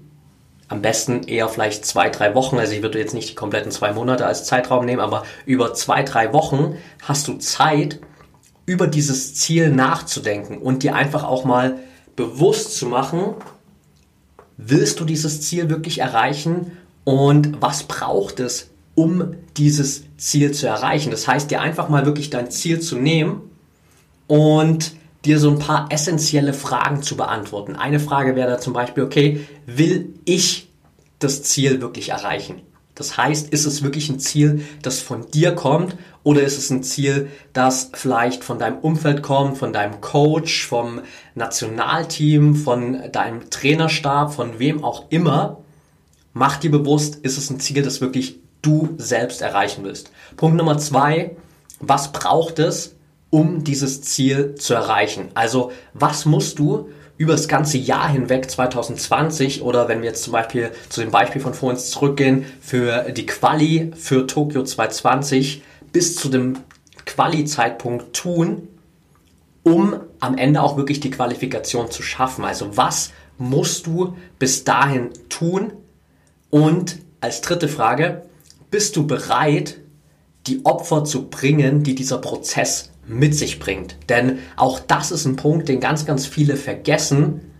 am 0.69 0.83
besten 0.83 1.23
eher 1.25 1.49
vielleicht 1.49 1.87
zwei, 1.87 2.11
drei 2.11 2.35
Wochen, 2.35 2.59
also 2.59 2.73
ich 2.73 2.83
würde 2.83 2.99
jetzt 2.99 3.15
nicht 3.15 3.31
die 3.31 3.35
kompletten 3.35 3.71
zwei 3.71 3.93
Monate 3.93 4.27
als 4.27 4.45
Zeitraum 4.45 4.85
nehmen, 4.85 5.01
aber 5.01 5.23
über 5.45 5.75
zwei, 5.75 6.03
drei 6.03 6.33
Wochen 6.33 6.77
hast 7.03 7.29
du 7.29 7.35
Zeit, 7.35 8.01
über 8.67 8.89
dieses 8.89 9.37
Ziel 9.37 9.71
nachzudenken 9.71 10.59
und 10.59 10.83
dir 10.83 10.97
einfach 10.97 11.23
auch 11.23 11.45
mal 11.45 11.79
bewusst 12.17 12.77
zu 12.77 12.87
machen, 12.87 13.35
willst 14.57 14.99
du 14.99 15.05
dieses 15.05 15.41
Ziel 15.43 15.71
wirklich 15.71 16.01
erreichen 16.01 16.73
und 17.05 17.63
was 17.63 17.85
braucht 17.85 18.41
es, 18.41 18.71
um 18.97 19.37
dieses 19.57 20.05
Ziel 20.17 20.51
zu 20.53 20.67
erreichen. 20.67 21.11
Das 21.13 21.29
heißt, 21.29 21.51
dir 21.51 21.61
einfach 21.61 21.89
mal 21.89 22.07
wirklich 22.07 22.31
dein 22.31 22.51
Ziel 22.51 22.81
zu 22.81 22.97
nehmen 22.97 23.43
und 24.27 24.97
dir 25.27 25.39
so 25.39 25.51
ein 25.51 25.59
paar 25.59 25.89
essentielle 25.91 26.55
Fragen 26.55 27.03
zu 27.03 27.17
beantworten. 27.17 27.77
Eine 27.77 28.01
Frage 28.01 28.37
wäre 28.37 28.51
da 28.51 28.59
zum 28.59 28.73
Beispiel, 28.73 29.05
okay, 29.05 29.47
will 29.67 30.15
ich 30.25 30.69
das 31.19 31.43
Ziel 31.43 31.81
wirklich 31.81 32.11
erreichen? 32.11 32.63
Das 32.95 33.19
heißt, 33.19 33.51
ist 33.51 33.67
es 33.67 33.83
wirklich 33.83 34.09
ein 34.09 34.19
Ziel, 34.19 34.65
das 34.81 35.01
von 35.01 35.31
dir 35.31 35.55
kommt 35.55 35.97
oder 36.23 36.43
ist 36.43 36.57
es 36.57 36.71
ein 36.71 36.83
Ziel, 36.83 37.31
das 37.53 37.91
vielleicht 37.93 38.43
von 38.43 38.59
deinem 38.59 38.79
Umfeld 38.79 39.23
kommt, 39.23 39.59
von 39.59 39.73
deinem 39.75 40.01
Coach, 40.01 40.67
vom 40.67 41.03
Nationalteam, 41.35 42.57
von 42.57 43.13
deinem 43.13 43.51
Trainerstab, 43.51 44.33
von 44.33 44.59
wem 44.59 44.83
auch 44.83 45.05
immer? 45.11 45.59
Mach 46.33 46.57
dir 46.57 46.71
bewusst, 46.71 47.17
ist 47.17 47.37
es 47.37 47.51
ein 47.51 47.61
Ziel, 47.61 47.83
das 47.83 48.01
wirklich 48.01 48.41
du 48.63 48.95
selbst 48.97 49.43
erreichen 49.43 49.85
willst. 49.85 50.11
Punkt 50.37 50.57
Nummer 50.57 50.79
zwei, 50.79 51.37
was 51.81 52.13
braucht 52.13 52.59
es, 52.59 52.96
um 53.31 53.65
dieses 53.65 54.03
Ziel 54.03 54.55
zu 54.55 54.75
erreichen? 54.75 55.29
Also 55.35 55.73
was 55.95 56.25
musst 56.25 56.59
du 56.59 56.89
über 57.19 57.33
das 57.33 57.49
ganze 57.49 57.79
Jahr 57.79 58.09
hinweg 58.09 58.51
2020 58.51 59.63
oder 59.63 59.89
wenn 59.89 60.03
wir 60.03 60.11
jetzt 60.11 60.23
zum 60.23 60.33
Beispiel 60.33 60.71
zu 60.89 61.01
dem 61.01 61.11
Beispiel 61.11 61.41
von 61.41 61.55
vorhin 61.55 61.79
zurückgehen 61.79 62.45
für 62.61 63.11
die 63.11 63.27
Quali 63.27 63.93
für 63.97 64.27
Tokio 64.27 64.63
2020 64.63 65.63
bis 65.93 66.17
zu 66.17 66.29
dem 66.29 66.59
Quali-Zeitpunkt 67.07 68.15
tun, 68.15 68.69
um 69.63 69.97
am 70.21 70.37
Ende 70.37 70.61
auch 70.61 70.77
wirklich 70.77 71.01
die 71.01 71.11
Qualifikation 71.11 71.91
zu 71.91 72.03
schaffen. 72.03 72.45
Also 72.45 72.77
was 72.77 73.13
musst 73.39 73.87
du 73.87 74.17
bis 74.39 74.65
dahin 74.65 75.11
tun? 75.29 75.73
Und 76.51 76.99
als 77.21 77.41
dritte 77.41 77.69
Frage, 77.69 78.23
bist 78.71 78.97
du 78.97 79.07
bereit, 79.07 79.79
die 80.47 80.65
Opfer 80.65 81.05
zu 81.05 81.29
bringen, 81.29 81.83
die 81.83 81.95
dieser 81.95 82.19
Prozess 82.19 82.91
mit 83.07 83.35
sich 83.35 83.59
bringt. 83.59 83.97
Denn 84.09 84.39
auch 84.57 84.81
das 84.81 85.11
ist 85.11 85.25
ein 85.25 85.37
Punkt, 85.37 85.69
den 85.69 85.81
ganz, 85.81 86.07
ganz 86.07 86.27
viele 86.27 86.57
vergessen, 86.57 87.53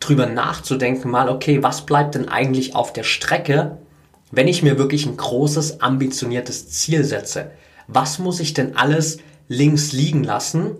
drüber 0.00 0.26
nachzudenken, 0.26 1.10
mal, 1.10 1.28
okay, 1.28 1.62
was 1.62 1.84
bleibt 1.84 2.14
denn 2.14 2.28
eigentlich 2.28 2.74
auf 2.74 2.92
der 2.92 3.02
Strecke, 3.02 3.78
wenn 4.30 4.48
ich 4.48 4.62
mir 4.62 4.78
wirklich 4.78 5.06
ein 5.06 5.16
großes, 5.16 5.80
ambitioniertes 5.80 6.68
Ziel 6.70 7.04
setze? 7.04 7.50
Was 7.88 8.18
muss 8.18 8.40
ich 8.40 8.54
denn 8.54 8.76
alles 8.76 9.18
links 9.48 9.92
liegen 9.92 10.22
lassen? 10.22 10.76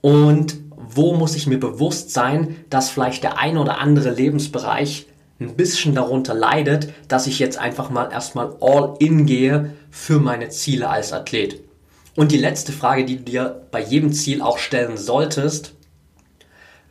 Und 0.00 0.56
wo 0.70 1.14
muss 1.14 1.36
ich 1.36 1.46
mir 1.46 1.60
bewusst 1.60 2.12
sein, 2.12 2.56
dass 2.70 2.90
vielleicht 2.90 3.22
der 3.22 3.38
ein 3.38 3.58
oder 3.58 3.78
andere 3.78 4.10
Lebensbereich 4.10 5.06
ein 5.40 5.54
bisschen 5.54 5.94
darunter 5.94 6.34
leidet, 6.34 6.92
dass 7.06 7.26
ich 7.26 7.38
jetzt 7.38 7.58
einfach 7.58 7.90
mal 7.90 8.10
erstmal 8.10 8.56
all 8.60 8.96
in 8.98 9.26
gehe 9.26 9.74
für 9.90 10.18
meine 10.18 10.48
Ziele 10.48 10.88
als 10.88 11.12
Athlet. 11.12 11.60
Und 12.16 12.32
die 12.32 12.38
letzte 12.38 12.72
Frage, 12.72 13.04
die 13.04 13.18
du 13.18 13.22
dir 13.22 13.66
bei 13.70 13.80
jedem 13.80 14.12
Ziel 14.12 14.42
auch 14.42 14.58
stellen 14.58 14.96
solltest, 14.96 15.74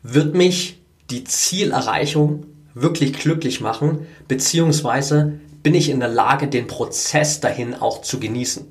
wird 0.01 0.35
mich 0.35 0.81
die 1.09 1.25
Zielerreichung 1.25 2.45
wirklich 2.73 3.13
glücklich 3.13 3.59
machen, 3.59 4.05
beziehungsweise 4.27 5.39
bin 5.63 5.73
ich 5.73 5.89
in 5.89 5.99
der 5.99 6.09
Lage, 6.09 6.47
den 6.47 6.67
Prozess 6.67 7.41
dahin 7.41 7.73
auch 7.73 8.01
zu 8.01 8.19
genießen. 8.19 8.65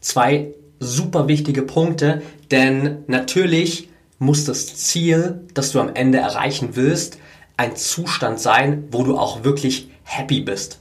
Zwei 0.00 0.52
super 0.80 1.28
wichtige 1.28 1.62
Punkte, 1.62 2.20
denn 2.50 2.98
natürlich 3.06 3.88
muss 4.18 4.44
das 4.44 4.76
Ziel, 4.76 5.46
das 5.54 5.72
du 5.72 5.80
am 5.80 5.94
Ende 5.94 6.18
erreichen 6.18 6.70
willst, 6.72 7.18
ein 7.56 7.76
Zustand 7.76 8.40
sein, 8.40 8.84
wo 8.90 9.02
du 9.02 9.16
auch 9.16 9.44
wirklich 9.44 9.88
happy 10.02 10.40
bist. 10.40 10.78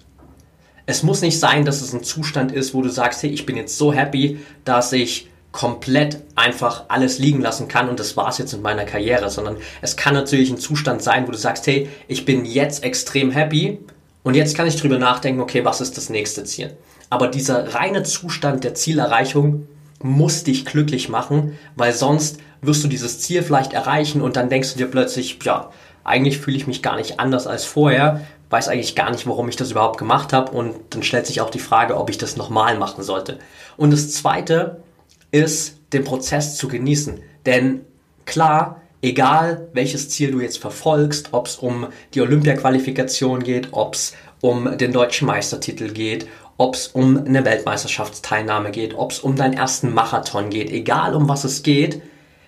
Es 0.85 1.03
muss 1.03 1.21
nicht 1.21 1.39
sein, 1.39 1.65
dass 1.65 1.81
es 1.81 1.93
ein 1.93 2.03
Zustand 2.03 2.51
ist, 2.51 2.73
wo 2.73 2.81
du 2.81 2.89
sagst, 2.89 3.23
hey, 3.23 3.29
ich 3.29 3.45
bin 3.45 3.57
jetzt 3.57 3.77
so 3.77 3.91
happy, 3.91 4.39
dass 4.65 4.91
ich 4.91 5.29
komplett 5.51 6.21
einfach 6.35 6.83
alles 6.89 7.17
liegen 7.17 7.41
lassen 7.41 7.69
kann 7.69 7.87
und 7.87 7.99
das 7.99 8.17
war's 8.17 8.37
jetzt 8.37 8.53
in 8.53 8.61
meiner 8.61 8.83
Karriere, 8.83 9.29
sondern 9.29 9.55
es 9.81 9.95
kann 9.95 10.13
natürlich 10.13 10.49
ein 10.49 10.57
Zustand 10.57 11.01
sein, 11.01 11.27
wo 11.27 11.31
du 11.31 11.37
sagst, 11.37 11.65
hey, 11.65 11.87
ich 12.09 12.25
bin 12.25 12.43
jetzt 12.43 12.83
extrem 12.83 13.31
happy 13.31 13.79
und 14.23 14.35
jetzt 14.35 14.55
kann 14.57 14.67
ich 14.67 14.75
drüber 14.75 14.99
nachdenken, 14.99 15.39
okay, 15.39 15.63
was 15.63 15.79
ist 15.79 15.95
das 15.95 16.09
nächste 16.09 16.43
Ziel? 16.43 16.75
Aber 17.09 17.27
dieser 17.27 17.73
reine 17.73 18.03
Zustand 18.03 18.65
der 18.65 18.75
Zielerreichung 18.75 19.67
muss 20.03 20.43
dich 20.43 20.65
glücklich 20.65 21.07
machen, 21.07 21.57
weil 21.75 21.93
sonst 21.93 22.39
wirst 22.61 22.83
du 22.83 22.89
dieses 22.89 23.19
Ziel 23.19 23.41
vielleicht 23.41 23.71
erreichen 23.71 24.21
und 24.21 24.35
dann 24.35 24.49
denkst 24.49 24.73
du 24.73 24.77
dir 24.77 24.87
plötzlich, 24.87 25.39
ja, 25.43 25.71
eigentlich 26.05 26.37
fühle 26.37 26.55
ich 26.55 26.67
mich 26.67 26.81
gar 26.81 26.95
nicht 26.95 27.19
anders 27.19 27.47
als 27.47 27.65
vorher, 27.65 28.21
weiß 28.49 28.69
eigentlich 28.69 28.95
gar 28.95 29.11
nicht, 29.11 29.27
warum 29.27 29.49
ich 29.49 29.57
das 29.57 29.71
überhaupt 29.71 29.97
gemacht 29.97 30.31
habe 30.31 30.51
und 30.51 30.75
dann 30.91 31.03
stellt 31.03 31.25
sich 31.25 31.41
auch 31.41 31.49
die 31.49 31.59
Frage, 31.59 31.97
ob 31.97 32.09
ich 32.09 32.17
das 32.17 32.37
nochmal 32.37 32.77
machen 32.77 33.03
sollte. 33.03 33.39
Und 33.75 33.91
das 33.91 34.13
Zweite 34.13 34.83
ist, 35.31 35.79
den 35.91 36.03
Prozess 36.03 36.55
zu 36.55 36.67
genießen. 36.67 37.21
Denn 37.45 37.81
klar, 38.25 38.81
egal 39.01 39.67
welches 39.73 40.09
Ziel 40.09 40.31
du 40.31 40.39
jetzt 40.39 40.59
verfolgst, 40.59 41.29
ob 41.31 41.47
es 41.47 41.55
um 41.55 41.87
die 42.13 42.21
Olympia-Qualifikation 42.21 43.43
geht, 43.43 43.69
ob 43.71 43.95
es 43.95 44.13
um 44.41 44.77
den 44.77 44.93
deutschen 44.93 45.27
Meistertitel 45.27 45.91
geht, 45.91 46.27
ob 46.57 46.75
es 46.75 46.87
um 46.87 47.17
eine 47.17 47.43
Weltmeisterschaftsteilnahme 47.43 48.71
geht, 48.71 48.93
ob 48.93 49.11
es 49.11 49.19
um 49.19 49.35
deinen 49.35 49.53
ersten 49.53 49.93
Marathon 49.93 50.49
geht, 50.49 50.69
egal 50.69 51.15
um 51.15 51.27
was 51.27 51.43
es 51.43 51.63
geht, 51.63 52.01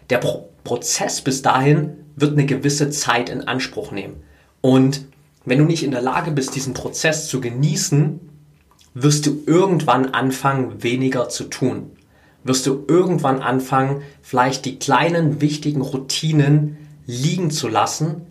der 0.10 0.20
Pro 0.20 0.50
Prozess 0.64 1.22
bis 1.22 1.42
dahin 1.42 2.07
wird 2.18 2.34
eine 2.34 2.46
gewisse 2.46 2.90
Zeit 2.90 3.30
in 3.30 3.48
Anspruch 3.48 3.92
nehmen. 3.92 4.24
Und 4.60 5.06
wenn 5.46 5.60
du 5.60 5.64
nicht 5.64 5.84
in 5.84 5.92
der 5.92 6.02
Lage 6.02 6.32
bist, 6.32 6.56
diesen 6.56 6.74
Prozess 6.74 7.28
zu 7.30 7.40
genießen, 7.40 8.20
wirst 8.94 9.26
du 9.28 9.44
irgendwann 9.46 10.08
anfangen, 10.08 10.84
weniger 10.84 11.30
zu 11.30 11.46
tun. 11.46 11.92
Wirst 12.44 12.66
du 12.66 12.84
irgendwann 12.88 13.42
anfangen, 13.42 14.02
vielleicht 14.22 14.66
die 14.66 14.80
kleinen, 14.80 15.40
wichtigen 15.40 15.82
Routinen 15.82 16.78
liegen 17.06 17.52
zu 17.52 17.68
lassen, 17.68 18.24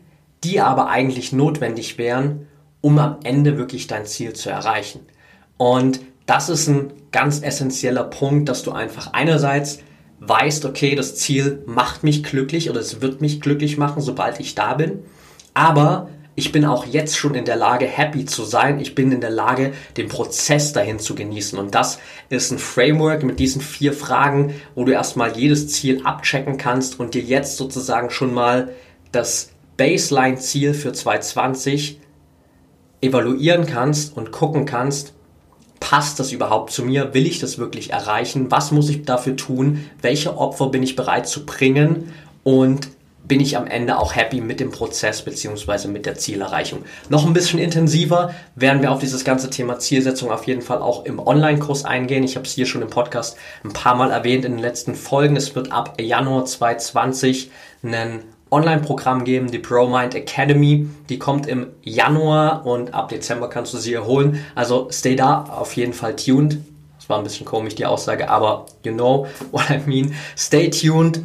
die 0.43 0.61
aber 0.61 0.89
eigentlich 0.89 1.33
notwendig 1.33 1.97
wären, 1.97 2.49
um 2.81 2.99
am 2.99 3.19
Ende 3.23 3.57
wirklich 3.57 3.87
dein 3.87 4.05
Ziel 4.05 4.33
zu 4.33 4.51
erreichen. 4.51 5.01
Und 5.57 6.01
das 6.27 6.49
ist 6.49 6.69
ein 6.69 6.93
ganz 7.13 7.41
essentieller 7.41 8.05
Punkt, 8.05 8.49
dass 8.49 8.63
du 8.63 8.73
einfach 8.73 9.13
einerseits 9.13 9.79
weißt, 10.29 10.65
okay, 10.65 10.95
das 10.95 11.17
Ziel 11.17 11.63
macht 11.67 12.03
mich 12.05 12.23
glücklich 12.23 12.71
oder 12.71 12.81
es 12.81 13.01
wird 13.01 13.21
mich 13.21 13.41
glücklich 13.41 13.79
machen, 13.79 14.03
sobald 14.03 14.41
ich 14.41 14.55
da 14.55 14.75
bin, 14.75 15.01
aber 15.55 16.09
ich 16.39 16.53
bin 16.53 16.67
auch 16.67 16.85
jetzt 16.85 17.17
schon 17.17 17.35
in 17.35 17.47
der 17.47 17.57
Lage, 17.57 17.87
happy 17.87 18.27
zu 18.27 18.45
sein. 18.45 18.79
Ich 18.79 18.95
bin 18.95 19.11
in 19.11 19.23
der 19.23 19.31
Lage, 19.31 19.73
den 19.97 20.09
Prozess 20.09 20.75
dahin 20.75 20.99
zu 20.99 21.15
genießen. 21.15 21.59
Und 21.59 21.75
das 21.75 21.99
ist 22.29 22.53
ein 22.53 22.59
Framework 22.59 23.23
mit 23.23 23.41
diesen 23.41 23.63
vier 23.63 23.95
Fragen, 23.95 24.55
wo 24.75 24.85
du 24.85 24.93
erstmal 24.93 25.35
jedes 25.35 25.69
Ziel 25.69 26.03
abchecken 26.05 26.59
kannst 26.59 27.01
und 27.01 27.15
dir 27.15 27.23
jetzt 27.23 27.57
sozusagen 27.57 28.11
schon 28.11 28.35
mal 28.35 28.75
das 29.13 29.53
Baseline-Ziel 29.79 30.75
für 30.75 30.93
2020 30.93 32.01
evaluieren 33.01 33.65
kannst 33.65 34.15
und 34.15 34.31
gucken 34.31 34.67
kannst, 34.67 35.15
passt 35.89 36.19
das 36.19 36.33
überhaupt 36.33 36.73
zu 36.73 36.83
mir? 36.83 37.15
Will 37.15 37.29
ich 37.29 37.39
das 37.39 37.59
wirklich 37.59 37.93
erreichen? 37.93 38.51
Was 38.51 38.73
muss 38.73 38.89
ich 38.89 39.05
dafür 39.05 39.37
tun? 39.37 39.89
Welche 40.03 40.37
Opfer 40.37 40.67
bin 40.67 40.83
ich 40.83 40.97
bereit 40.97 41.29
zu 41.29 41.47
bringen? 41.47 42.13
Und 42.43 42.89
bin 43.23 43.39
ich 43.39 43.57
am 43.57 43.69
Ende 43.69 43.99
auch 43.99 44.17
happy 44.17 44.41
mit 44.41 44.59
dem 44.59 44.73
Prozess 44.73 45.23
beziehungsweise 45.23 45.87
mit 45.87 46.05
der 46.05 46.17
Zielerreichung. 46.17 46.85
Noch 47.09 47.25
ein 47.25 47.33
bisschen 47.33 47.61
intensiver 47.61 48.35
werden 48.57 48.83
wir 48.83 48.91
auf 48.91 48.99
dieses 48.99 49.25
ganze 49.25 49.49
Thema 49.49 49.79
Zielsetzung 49.79 50.33
auf 50.33 50.49
jeden 50.49 50.63
Fall 50.63 50.79
auch 50.79 51.05
im 51.05 51.21
Online-Kurs 51.21 51.85
eingehen. 51.85 52.25
Ich 52.25 52.35
habe 52.35 52.47
es 52.47 52.53
hier 52.53 52.67
schon 52.67 52.83
im 52.83 52.91
Podcast 52.91 53.37
ein 53.65 53.73
paar 53.73 53.95
Mal 53.95 54.11
erwähnt 54.11 54.45
in 54.45 54.53
den 54.53 54.61
letzten 54.61 54.97
Folgen. 54.97 55.37
Es 55.37 55.55
wird 55.55 55.71
ab 55.71 56.01
Januar 56.01 56.47
2020 56.47 57.51
einen 57.85 58.23
Online-Programm 58.51 59.25
geben, 59.25 59.51
die 59.51 59.59
ProMind 59.59 60.15
Academy. 60.15 60.89
Die 61.09 61.19
kommt 61.19 61.47
im 61.47 61.69
Januar 61.83 62.65
und 62.65 62.95
ab 62.95 63.09
Dezember 63.09 63.49
kannst 63.49 63.75
du 63.75 63.79
sie 63.79 63.95
erholen. 63.95 64.45
Also 64.55 64.89
stay 64.91 65.17
da 65.17 65.45
auf 65.45 65.75
jeden 65.77 65.93
Fall 65.93 66.17
tuned. 66.17 66.59
Das 66.99 67.09
war 67.09 67.19
ein 67.19 67.25
bisschen 67.25 67.47
komisch, 67.47 67.75
die 67.75 67.87
Aussage, 67.87 68.29
aber 68.29 68.67
you 68.85 68.93
know 68.93 69.27
what 69.51 69.71
I 69.71 69.81
mean. 69.87 70.15
Stay 70.37 70.71
tuned. 70.71 71.21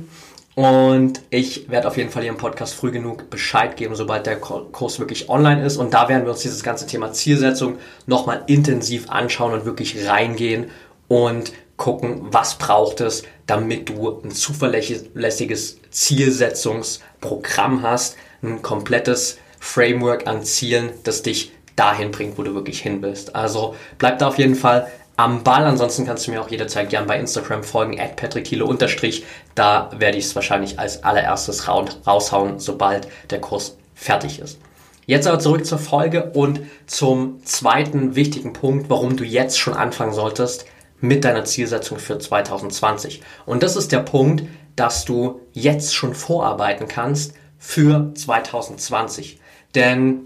Und 0.54 1.22
ich 1.30 1.70
werde 1.70 1.88
auf 1.88 1.96
jeden 1.96 2.10
Fall 2.10 2.24
hier 2.24 2.32
im 2.32 2.38
Podcast 2.38 2.74
früh 2.74 2.92
genug 2.92 3.30
Bescheid 3.30 3.78
geben, 3.78 3.96
sobald 3.96 4.26
der 4.26 4.40
Kurs 4.40 5.00
wirklich 5.00 5.30
online 5.30 5.64
ist. 5.66 5.78
Und 5.78 5.94
da 5.94 6.10
werden 6.10 6.26
wir 6.26 6.32
uns 6.32 6.42
dieses 6.42 6.62
ganze 6.62 6.86
Thema 6.88 7.14
Zielsetzung 7.14 7.78
nochmal 8.06 8.44
intensiv 8.48 9.10
anschauen 9.10 9.54
und 9.54 9.66
wirklich 9.66 10.08
reingehen 10.08 10.66
und 11.08 11.54
gucken, 11.82 12.28
was 12.30 12.60
braucht 12.60 13.02
es, 13.02 13.24
damit 13.48 13.90
du 13.90 14.22
ein 14.24 14.30
zuverlässiges 14.30 15.80
Zielsetzungsprogramm 15.90 17.82
hast, 17.82 18.18
ein 18.44 18.62
komplettes 18.62 19.40
Framework 19.60 20.28
an 20.28 20.44
Zielen, 20.44 20.92
das 21.02 21.24
dich 21.24 21.54
dahin 21.76 22.12
bringt, 22.12 22.38
wo 22.38 22.44
du 22.44 22.54
wirklich 22.54 22.82
hin 22.82 23.02
willst. 23.02 23.36
Also 23.36 23.76
bleib 23.98 24.20
da 24.20 24.28
auf 24.28 24.38
jeden 24.38 24.54
Fall 24.54 24.92
am 25.18 25.42
Ball. 25.44 25.66
Ansonsten 25.66 26.06
kannst 26.06 26.28
du 26.28 26.32
mir 26.32 26.42
auch 26.42 26.52
jederzeit 26.52 26.92
gern 26.92 27.08
bei 27.08 27.20
Instagram 27.20 27.64
folgen, 27.64 28.00
at 28.00 28.36
unterstrich. 28.62 29.26
Da 29.56 29.90
werde 29.98 30.20
ich 30.20 30.26
es 30.26 30.36
wahrscheinlich 30.36 30.78
als 30.78 31.04
allererstes 31.04 31.68
raushauen, 31.68 32.60
sobald 32.60 33.08
der 33.32 33.42
Kurs 33.42 33.76
fertig 33.96 34.38
ist. 34.38 34.60
Jetzt 35.08 35.26
aber 35.26 35.40
zurück 35.40 35.66
zur 35.66 35.80
Folge 35.80 36.26
und 36.36 36.62
zum 36.86 37.44
zweiten 37.44 38.16
wichtigen 38.16 38.54
Punkt, 38.54 38.88
warum 38.92 39.18
du 39.18 39.24
jetzt 39.24 39.58
schon 39.58 39.74
anfangen 39.74 40.14
solltest 40.14 40.68
mit 41.02 41.26
deiner 41.26 41.46
Zielsetzung 41.46 42.00
für 42.00 42.18
2020. 42.18 43.22
Und 43.46 43.64
das 43.64 43.76
ist 43.76 43.92
der 43.92 44.00
Punkt, 44.00 44.44
dass 44.76 45.06
du 45.06 45.42
jetzt 45.52 45.94
schon 45.94 46.14
vorarbeiten 46.14 46.88
kannst 46.88 47.34
für 47.58 48.12
2020. 48.16 49.40
Denn 49.76 50.22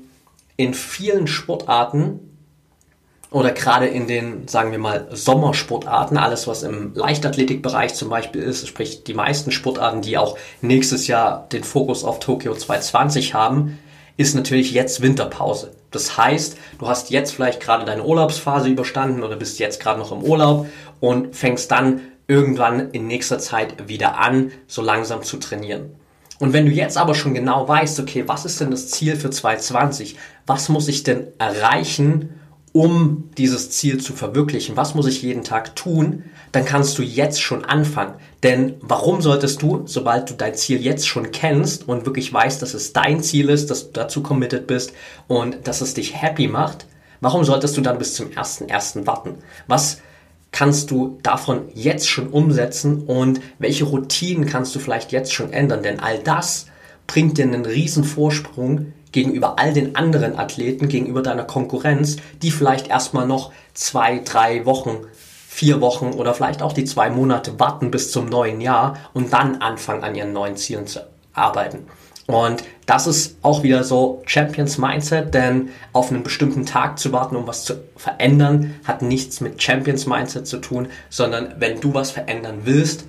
in 0.57 0.73
vielen 0.73 1.27
Sportarten 1.27 2.19
oder 3.31 3.51
gerade 3.51 3.87
in 3.87 4.07
den, 4.07 4.47
sagen 4.47 4.71
wir 4.71 4.79
mal, 4.79 5.07
Sommersportarten, 5.11 6.17
alles 6.17 6.47
was 6.47 6.63
im 6.63 6.93
Leichtathletikbereich 6.93 7.93
zum 7.93 8.09
Beispiel 8.09 8.41
ist, 8.41 8.65
sprich 8.65 9.03
die 9.03 9.13
meisten 9.13 9.51
Sportarten, 9.51 10.01
die 10.01 10.17
auch 10.17 10.37
nächstes 10.61 11.07
Jahr 11.07 11.47
den 11.51 11.65
Fokus 11.65 12.05
auf 12.05 12.19
Tokio 12.19 12.55
2020 12.55 13.33
haben, 13.33 13.77
ist 14.17 14.35
natürlich 14.35 14.71
jetzt 14.71 15.01
Winterpause. 15.01 15.71
Das 15.91 16.17
heißt, 16.17 16.57
du 16.79 16.87
hast 16.87 17.09
jetzt 17.09 17.33
vielleicht 17.33 17.61
gerade 17.61 17.85
deine 17.85 18.03
Urlaubsphase 18.03 18.69
überstanden 18.69 19.23
oder 19.23 19.35
bist 19.35 19.59
jetzt 19.59 19.79
gerade 19.79 19.99
noch 19.99 20.11
im 20.11 20.23
Urlaub 20.23 20.67
und 20.99 21.35
fängst 21.35 21.71
dann 21.71 22.01
irgendwann 22.27 22.91
in 22.91 23.07
nächster 23.07 23.39
Zeit 23.39 23.87
wieder 23.87 24.17
an, 24.17 24.51
so 24.67 24.81
langsam 24.81 25.23
zu 25.23 25.37
trainieren. 25.37 25.91
Und 26.39 26.53
wenn 26.53 26.65
du 26.65 26.71
jetzt 26.71 26.97
aber 26.97 27.15
schon 27.15 27.33
genau 27.33 27.67
weißt, 27.67 27.99
okay, 27.99 28.23
was 28.27 28.45
ist 28.45 28.59
denn 28.59 28.71
das 28.71 28.89
Ziel 28.89 29.15
für 29.15 29.29
2020? 29.29 30.17
Was 30.45 30.67
muss 30.69 30.87
ich 30.87 31.03
denn 31.03 31.27
erreichen, 31.37 32.41
um 32.75 33.29
dieses 33.37 33.69
Ziel 33.71 34.01
zu 34.01 34.11
verwirklichen? 34.11 34.75
Was 34.75 34.95
muss 34.95 35.07
ich 35.07 35.21
jeden 35.21 35.45
Tag 35.45 35.77
tun? 35.77 36.23
Dann 36.51 36.65
kannst 36.65 36.97
du 36.97 37.03
jetzt 37.03 37.41
schon 37.41 37.63
anfangen. 37.63 38.15
Denn 38.43 38.73
warum 38.81 39.21
solltest 39.21 39.61
du, 39.61 39.83
sobald 39.85 40.29
du 40.29 40.33
dein 40.33 40.55
Ziel 40.55 40.81
jetzt 40.81 41.07
schon 41.07 41.31
kennst 41.31 41.87
und 41.87 42.05
wirklich 42.05 42.33
weißt, 42.33 42.61
dass 42.61 42.73
es 42.73 42.91
dein 42.91 43.23
Ziel 43.23 43.49
ist, 43.49 43.71
dass 43.71 43.85
du 43.85 43.93
dazu 43.93 44.21
committed 44.21 44.67
bist 44.67 44.91
und 45.29 45.65
dass 45.65 45.79
es 45.79 45.93
dich 45.93 46.21
happy 46.21 46.49
macht, 46.49 46.85
warum 47.21 47.45
solltest 47.45 47.77
du 47.77 47.81
dann 47.81 47.97
bis 47.97 48.13
zum 48.13 48.27
1.1. 48.31 49.07
warten? 49.07 49.35
Was 49.67 50.01
kannst 50.51 50.91
du 50.91 51.17
davon 51.23 51.69
jetzt 51.75 52.09
schon 52.09 52.27
umsetzen 52.27 53.05
und 53.05 53.39
welche 53.57 53.85
Routinen 53.85 54.47
kannst 54.47 54.75
du 54.75 54.79
vielleicht 54.79 55.13
jetzt 55.13 55.31
schon 55.31 55.53
ändern? 55.53 55.81
Denn 55.81 56.01
all 56.01 56.19
das 56.19 56.65
bringt 57.07 57.37
dir 57.37 57.45
einen 57.45 57.65
riesen 57.65 58.03
Vorsprung 58.03 58.91
gegenüber 59.15 59.57
all 59.57 59.71
den 59.71 59.95
anderen 59.95 60.37
Athleten, 60.37 60.89
gegenüber 60.89 61.21
deiner 61.23 61.45
Konkurrenz, 61.45 62.17
die 62.41 62.51
vielleicht 62.51 62.89
erstmal 62.89 63.25
noch 63.25 63.53
zwei, 63.73 64.19
drei 64.19 64.65
Wochen, 64.65 64.97
vier 65.47 65.79
Wochen 65.79 66.07
oder 66.07 66.33
vielleicht 66.33 66.61
auch 66.61 66.73
die 66.73 66.83
zwei 66.83 67.09
Monate 67.09 67.57
warten 67.57 67.91
bis 67.91 68.11
zum 68.11 68.25
neuen 68.25 68.59
Jahr 68.59 68.97
und 69.13 69.31
dann 69.31 69.61
anfangen 69.61 70.03
an 70.03 70.15
ihren 70.15 70.33
neuen 70.33 70.57
Zielen 70.57 70.85
zu 70.85 70.99
arbeiten. 71.33 71.87
Und 72.27 72.65
das 72.87 73.07
ist 73.07 73.37
auch 73.41 73.63
wieder 73.63 73.85
so 73.85 74.21
Champions 74.25 74.77
Mindset, 74.77 75.33
denn 75.33 75.69
auf 75.93 76.11
einen 76.11 76.23
bestimmten 76.23 76.65
Tag 76.65 76.99
zu 76.99 77.13
warten, 77.13 77.37
um 77.37 77.47
was 77.47 77.63
zu 77.63 77.75
verändern, 77.95 78.75
hat 78.83 79.01
nichts 79.01 79.39
mit 79.39 79.63
Champions 79.63 80.07
Mindset 80.07 80.45
zu 80.45 80.57
tun, 80.57 80.89
sondern 81.09 81.55
wenn 81.59 81.79
du 81.79 81.93
was 81.93 82.11
verändern 82.11 82.61
willst, 82.63 83.05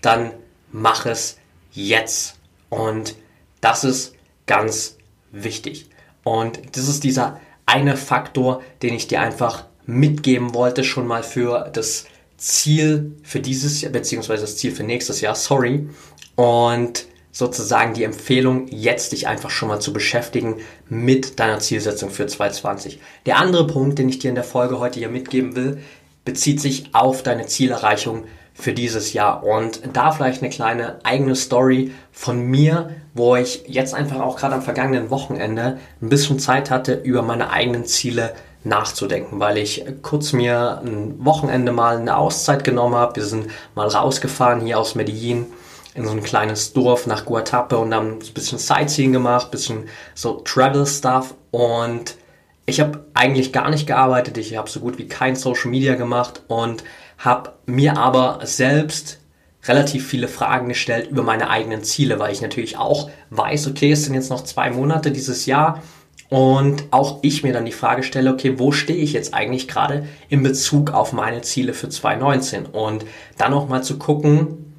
dann 0.00 0.30
mach 0.70 1.04
es 1.04 1.36
jetzt. 1.72 2.36
Und 2.70 3.16
das 3.60 3.84
ist 3.84 4.14
ganz 4.46 4.96
wichtig. 5.32 5.88
Und 6.24 6.60
das 6.76 6.88
ist 6.88 7.04
dieser 7.04 7.40
eine 7.66 7.96
Faktor, 7.96 8.62
den 8.82 8.94
ich 8.94 9.08
dir 9.08 9.20
einfach 9.20 9.64
mitgeben 9.86 10.54
wollte, 10.54 10.84
schon 10.84 11.06
mal 11.06 11.22
für 11.22 11.70
das 11.72 12.06
Ziel 12.36 13.16
für 13.22 13.40
dieses 13.40 13.80
Jahr, 13.80 13.92
beziehungsweise 13.92 14.42
das 14.42 14.56
Ziel 14.56 14.72
für 14.72 14.84
nächstes 14.84 15.20
Jahr, 15.20 15.34
sorry. 15.34 15.88
Und 16.36 17.06
sozusagen 17.30 17.94
die 17.94 18.04
Empfehlung, 18.04 18.66
jetzt 18.68 19.12
dich 19.12 19.26
einfach 19.26 19.50
schon 19.50 19.68
mal 19.68 19.80
zu 19.80 19.92
beschäftigen 19.92 20.56
mit 20.88 21.40
deiner 21.40 21.60
Zielsetzung 21.60 22.10
für 22.10 22.26
2020. 22.26 23.00
Der 23.26 23.38
andere 23.38 23.66
Punkt, 23.66 23.98
den 23.98 24.08
ich 24.08 24.18
dir 24.18 24.28
in 24.28 24.34
der 24.34 24.44
Folge 24.44 24.78
heute 24.78 24.98
hier 24.98 25.08
mitgeben 25.08 25.56
will, 25.56 25.82
bezieht 26.24 26.60
sich 26.60 26.94
auf 26.94 27.22
deine 27.22 27.46
Zielerreichung 27.46 28.24
für 28.54 28.72
dieses 28.72 29.12
Jahr. 29.12 29.44
Und 29.44 29.80
da 29.92 30.12
vielleicht 30.12 30.42
eine 30.42 30.50
kleine 30.50 30.96
eigene 31.04 31.34
Story 31.34 31.92
von 32.10 32.40
mir, 32.42 32.90
wo 33.14 33.36
ich 33.36 33.64
jetzt 33.66 33.94
einfach 33.94 34.20
auch 34.20 34.36
gerade 34.36 34.54
am 34.54 34.62
vergangenen 34.62 35.10
Wochenende 35.10 35.78
ein 36.00 36.08
bisschen 36.08 36.38
Zeit 36.38 36.70
hatte, 36.70 36.94
über 36.94 37.22
meine 37.22 37.50
eigenen 37.50 37.84
Ziele 37.84 38.34
nachzudenken, 38.64 39.40
weil 39.40 39.58
ich 39.58 39.84
kurz 40.02 40.32
mir 40.32 40.80
ein 40.84 41.24
Wochenende 41.24 41.72
mal 41.72 41.98
eine 41.98 42.16
Auszeit 42.16 42.62
genommen 42.62 42.94
habe. 42.94 43.16
Wir 43.16 43.24
sind 43.24 43.48
mal 43.74 43.88
rausgefahren 43.88 44.60
hier 44.60 44.78
aus 44.78 44.94
Medellin 44.94 45.46
in 45.94 46.06
so 46.06 46.12
ein 46.12 46.22
kleines 46.22 46.72
Dorf 46.72 47.06
nach 47.06 47.24
Guatape 47.24 47.76
und 47.76 47.94
haben 47.94 48.18
ein 48.18 48.34
bisschen 48.34 48.58
Sightseeing 48.58 49.12
gemacht, 49.12 49.48
ein 49.48 49.50
bisschen 49.50 49.88
so 50.14 50.40
Travel 50.44 50.86
Stuff 50.86 51.34
und 51.50 52.16
ich 52.64 52.80
habe 52.80 53.04
eigentlich 53.12 53.52
gar 53.52 53.68
nicht 53.70 53.86
gearbeitet, 53.86 54.38
ich 54.38 54.56
habe 54.56 54.70
so 54.70 54.80
gut 54.80 54.96
wie 54.96 55.08
kein 55.08 55.36
Social 55.36 55.70
Media 55.70 55.96
gemacht 55.96 56.42
und 56.46 56.84
habe 57.22 57.52
mir 57.66 57.96
aber 57.98 58.40
selbst 58.42 59.18
relativ 59.64 60.08
viele 60.08 60.26
Fragen 60.26 60.68
gestellt 60.68 61.08
über 61.08 61.22
meine 61.22 61.48
eigenen 61.48 61.84
Ziele, 61.84 62.18
weil 62.18 62.32
ich 62.32 62.42
natürlich 62.42 62.76
auch 62.76 63.10
weiß, 63.30 63.68
okay, 63.68 63.92
es 63.92 64.04
sind 64.04 64.14
jetzt 64.14 64.30
noch 64.30 64.42
zwei 64.42 64.70
Monate 64.70 65.12
dieses 65.12 65.46
Jahr 65.46 65.82
und 66.28 66.84
auch 66.90 67.20
ich 67.22 67.44
mir 67.44 67.52
dann 67.52 67.64
die 67.64 67.72
Frage 67.72 68.02
stelle, 68.02 68.32
okay, 68.32 68.58
wo 68.58 68.72
stehe 68.72 68.98
ich 68.98 69.12
jetzt 69.12 69.34
eigentlich 69.34 69.68
gerade 69.68 70.04
in 70.28 70.42
Bezug 70.42 70.90
auf 70.90 71.12
meine 71.12 71.42
Ziele 71.42 71.74
für 71.74 71.88
2019 71.88 72.66
und 72.66 73.04
dann 73.38 73.52
noch 73.52 73.68
mal 73.68 73.84
zu 73.84 73.98
gucken, 73.98 74.74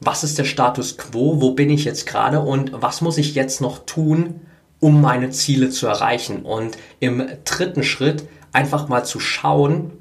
was 0.00 0.24
ist 0.24 0.38
der 0.38 0.44
Status 0.44 0.96
quo, 0.96 1.42
wo 1.42 1.52
bin 1.52 1.68
ich 1.68 1.84
jetzt 1.84 2.06
gerade 2.06 2.40
und 2.40 2.72
was 2.72 3.02
muss 3.02 3.18
ich 3.18 3.34
jetzt 3.34 3.60
noch 3.60 3.84
tun, 3.84 4.40
um 4.78 5.02
meine 5.02 5.28
Ziele 5.28 5.68
zu 5.68 5.86
erreichen? 5.86 6.42
Und 6.42 6.78
im 7.00 7.26
dritten 7.44 7.82
Schritt 7.82 8.24
einfach 8.52 8.88
mal 8.88 9.04
zu 9.04 9.20
schauen, 9.20 9.92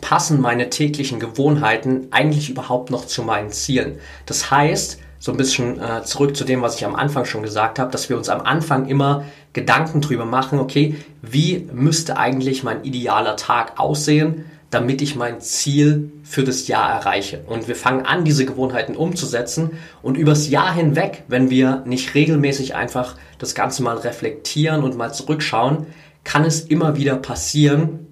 passen 0.00 0.40
meine 0.40 0.70
täglichen 0.70 1.20
Gewohnheiten 1.20 2.08
eigentlich 2.10 2.50
überhaupt 2.50 2.90
noch 2.90 3.06
zu 3.06 3.22
meinen 3.22 3.50
Zielen? 3.50 3.98
Das 4.26 4.50
heißt, 4.50 4.98
so 5.20 5.32
ein 5.32 5.36
bisschen 5.36 5.78
äh, 5.78 6.02
zurück 6.02 6.34
zu 6.34 6.44
dem, 6.44 6.62
was 6.62 6.76
ich 6.76 6.84
am 6.86 6.96
Anfang 6.96 7.26
schon 7.26 7.42
gesagt 7.42 7.78
habe, 7.78 7.92
dass 7.92 8.08
wir 8.08 8.16
uns 8.16 8.30
am 8.30 8.40
Anfang 8.40 8.86
immer 8.88 9.24
Gedanken 9.52 10.00
drüber 10.00 10.24
machen, 10.24 10.58
okay, 10.58 10.96
wie 11.20 11.68
müsste 11.72 12.16
eigentlich 12.16 12.62
mein 12.62 12.84
idealer 12.84 13.36
Tag 13.36 13.78
aussehen, 13.78 14.46
damit 14.70 15.02
ich 15.02 15.16
mein 15.16 15.40
Ziel 15.40 16.12
für 16.22 16.44
das 16.44 16.68
Jahr 16.68 16.90
erreiche. 16.90 17.42
Und 17.46 17.68
wir 17.68 17.76
fangen 17.76 18.06
an, 18.06 18.24
diese 18.24 18.46
Gewohnheiten 18.46 18.96
umzusetzen 18.96 19.72
und 20.00 20.16
übers 20.16 20.48
Jahr 20.48 20.72
hinweg, 20.72 21.24
wenn 21.28 21.50
wir 21.50 21.82
nicht 21.84 22.14
regelmäßig 22.14 22.74
einfach 22.74 23.16
das 23.38 23.54
Ganze 23.54 23.82
mal 23.82 23.98
reflektieren 23.98 24.84
und 24.84 24.96
mal 24.96 25.12
zurückschauen, 25.12 25.86
kann 26.24 26.44
es 26.44 26.60
immer 26.60 26.96
wieder 26.96 27.16
passieren, 27.16 28.06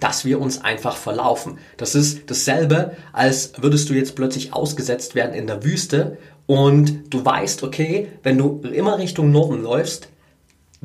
dass 0.00 0.24
wir 0.24 0.40
uns 0.40 0.62
einfach 0.62 0.96
verlaufen. 0.96 1.58
Das 1.76 1.94
ist 1.94 2.30
dasselbe, 2.30 2.96
als 3.12 3.52
würdest 3.58 3.88
du 3.90 3.94
jetzt 3.94 4.16
plötzlich 4.16 4.52
ausgesetzt 4.52 5.14
werden 5.14 5.34
in 5.34 5.46
der 5.46 5.64
Wüste 5.64 6.18
und 6.46 7.12
du 7.12 7.24
weißt, 7.24 7.62
okay, 7.62 8.08
wenn 8.22 8.38
du 8.38 8.60
immer 8.62 8.98
Richtung 8.98 9.30
Norden 9.30 9.62
läufst, 9.62 10.08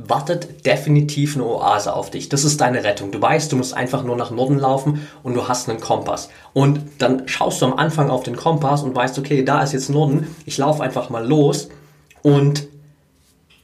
wartet 0.08 0.66
definitiv 0.66 1.36
eine 1.36 1.46
Oase 1.46 1.94
auf 1.94 2.10
dich. 2.10 2.30
Das 2.30 2.44
ist 2.46 2.62
deine 2.62 2.84
Rettung. 2.84 3.12
Du 3.12 3.22
weißt, 3.22 3.52
du 3.52 3.58
musst 3.58 3.74
einfach 3.74 4.04
nur 4.04 4.16
nach 4.16 4.32
Norden 4.32 4.58
laufen 4.58 5.08
und 5.24 5.34
du 5.34 5.48
hast 5.48 5.70
einen 5.70 5.82
Kompass. 5.82 6.30
Und 6.54 6.80
dann 7.00 7.28
schaust 7.28 7.62
du 7.62 7.66
am 7.66 7.74
Anfang 7.74 8.10
auf 8.10 8.24
den 8.24 8.36
Kompass 8.36 8.84
und 8.84 8.96
weißt, 8.96 9.20
okay, 9.20 9.44
da 9.44 9.62
ist 9.62 9.74
jetzt 9.74 9.90
Norden. 9.90 10.28
Ich 10.46 10.58
laufe 10.58 10.84
einfach 10.84 11.10
mal 11.10 11.28
los 11.28 11.70
und 12.22 12.68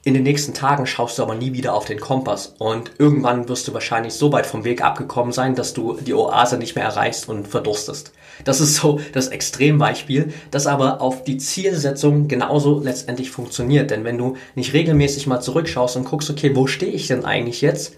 in 0.06 0.14
den 0.14 0.22
nächsten 0.22 0.54
Tagen 0.54 0.86
schaust 0.86 1.18
du 1.18 1.24
aber 1.24 1.34
nie 1.34 1.54
wieder 1.54 1.74
auf 1.74 1.86
den 1.86 2.00
Kompass 2.00 2.54
und 2.60 2.92
irgendwann 3.00 3.50
wirst 3.50 3.68
du 3.68 3.74
wahrscheinlich 3.74 4.14
so 4.14 4.32
weit 4.32 4.46
vom 4.46 4.64
Weg 4.64 4.84
abgekommen 4.84 5.34
sein, 5.34 5.56
dass 5.56 5.74
du 5.74 5.98
die 6.00 6.14
Oase 6.14 6.58
nicht 6.58 6.76
mehr 6.76 6.86
erreichst 6.86 7.28
und 7.28 7.48
verdurstest. 7.48 8.12
Das 8.44 8.62
ist 8.62 8.76
so 8.76 9.00
das 9.14 9.30
Extrembeispiel, 9.30 10.32
das 10.52 10.68
aber 10.68 11.02
auf 11.02 11.24
die 11.24 11.38
Zielsetzung 11.38 12.28
genauso 12.28 12.80
letztendlich 12.80 13.32
funktioniert. 13.32 13.90
Denn 13.90 14.04
wenn 14.04 14.20
du 14.20 14.38
nicht 14.54 14.74
regelmäßig 14.74 15.26
mal 15.26 15.42
zurückschaust 15.42 15.96
und 15.96 16.06
guckst, 16.06 16.30
okay, 16.30 16.56
wo 16.56 16.68
stehe 16.68 16.92
ich 16.92 17.08
denn 17.08 17.26
eigentlich 17.26 17.62
jetzt? 17.62 17.96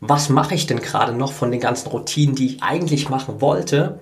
Was 0.00 0.30
mache 0.30 0.54
ich 0.54 0.66
denn 0.66 0.80
gerade 0.80 1.12
noch 1.12 1.32
von 1.32 1.50
den 1.50 1.60
ganzen 1.60 1.88
Routinen, 1.88 2.36
die 2.36 2.46
ich 2.46 2.62
eigentlich 2.62 3.10
machen 3.10 3.42
wollte? 3.42 4.00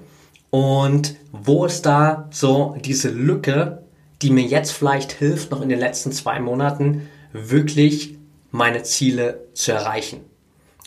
Und 0.50 1.16
wo 1.33 1.64
ist 1.64 1.87
da 1.87 2.28
so 2.30 2.76
diese 2.85 3.09
Lücke, 3.09 3.84
die 4.24 4.30
mir 4.30 4.44
jetzt 4.44 4.72
vielleicht 4.72 5.12
hilft, 5.12 5.50
noch 5.50 5.60
in 5.60 5.68
den 5.68 5.78
letzten 5.78 6.10
zwei 6.10 6.40
Monaten 6.40 7.08
wirklich 7.32 8.16
meine 8.50 8.82
Ziele 8.82 9.44
zu 9.52 9.72
erreichen. 9.72 10.20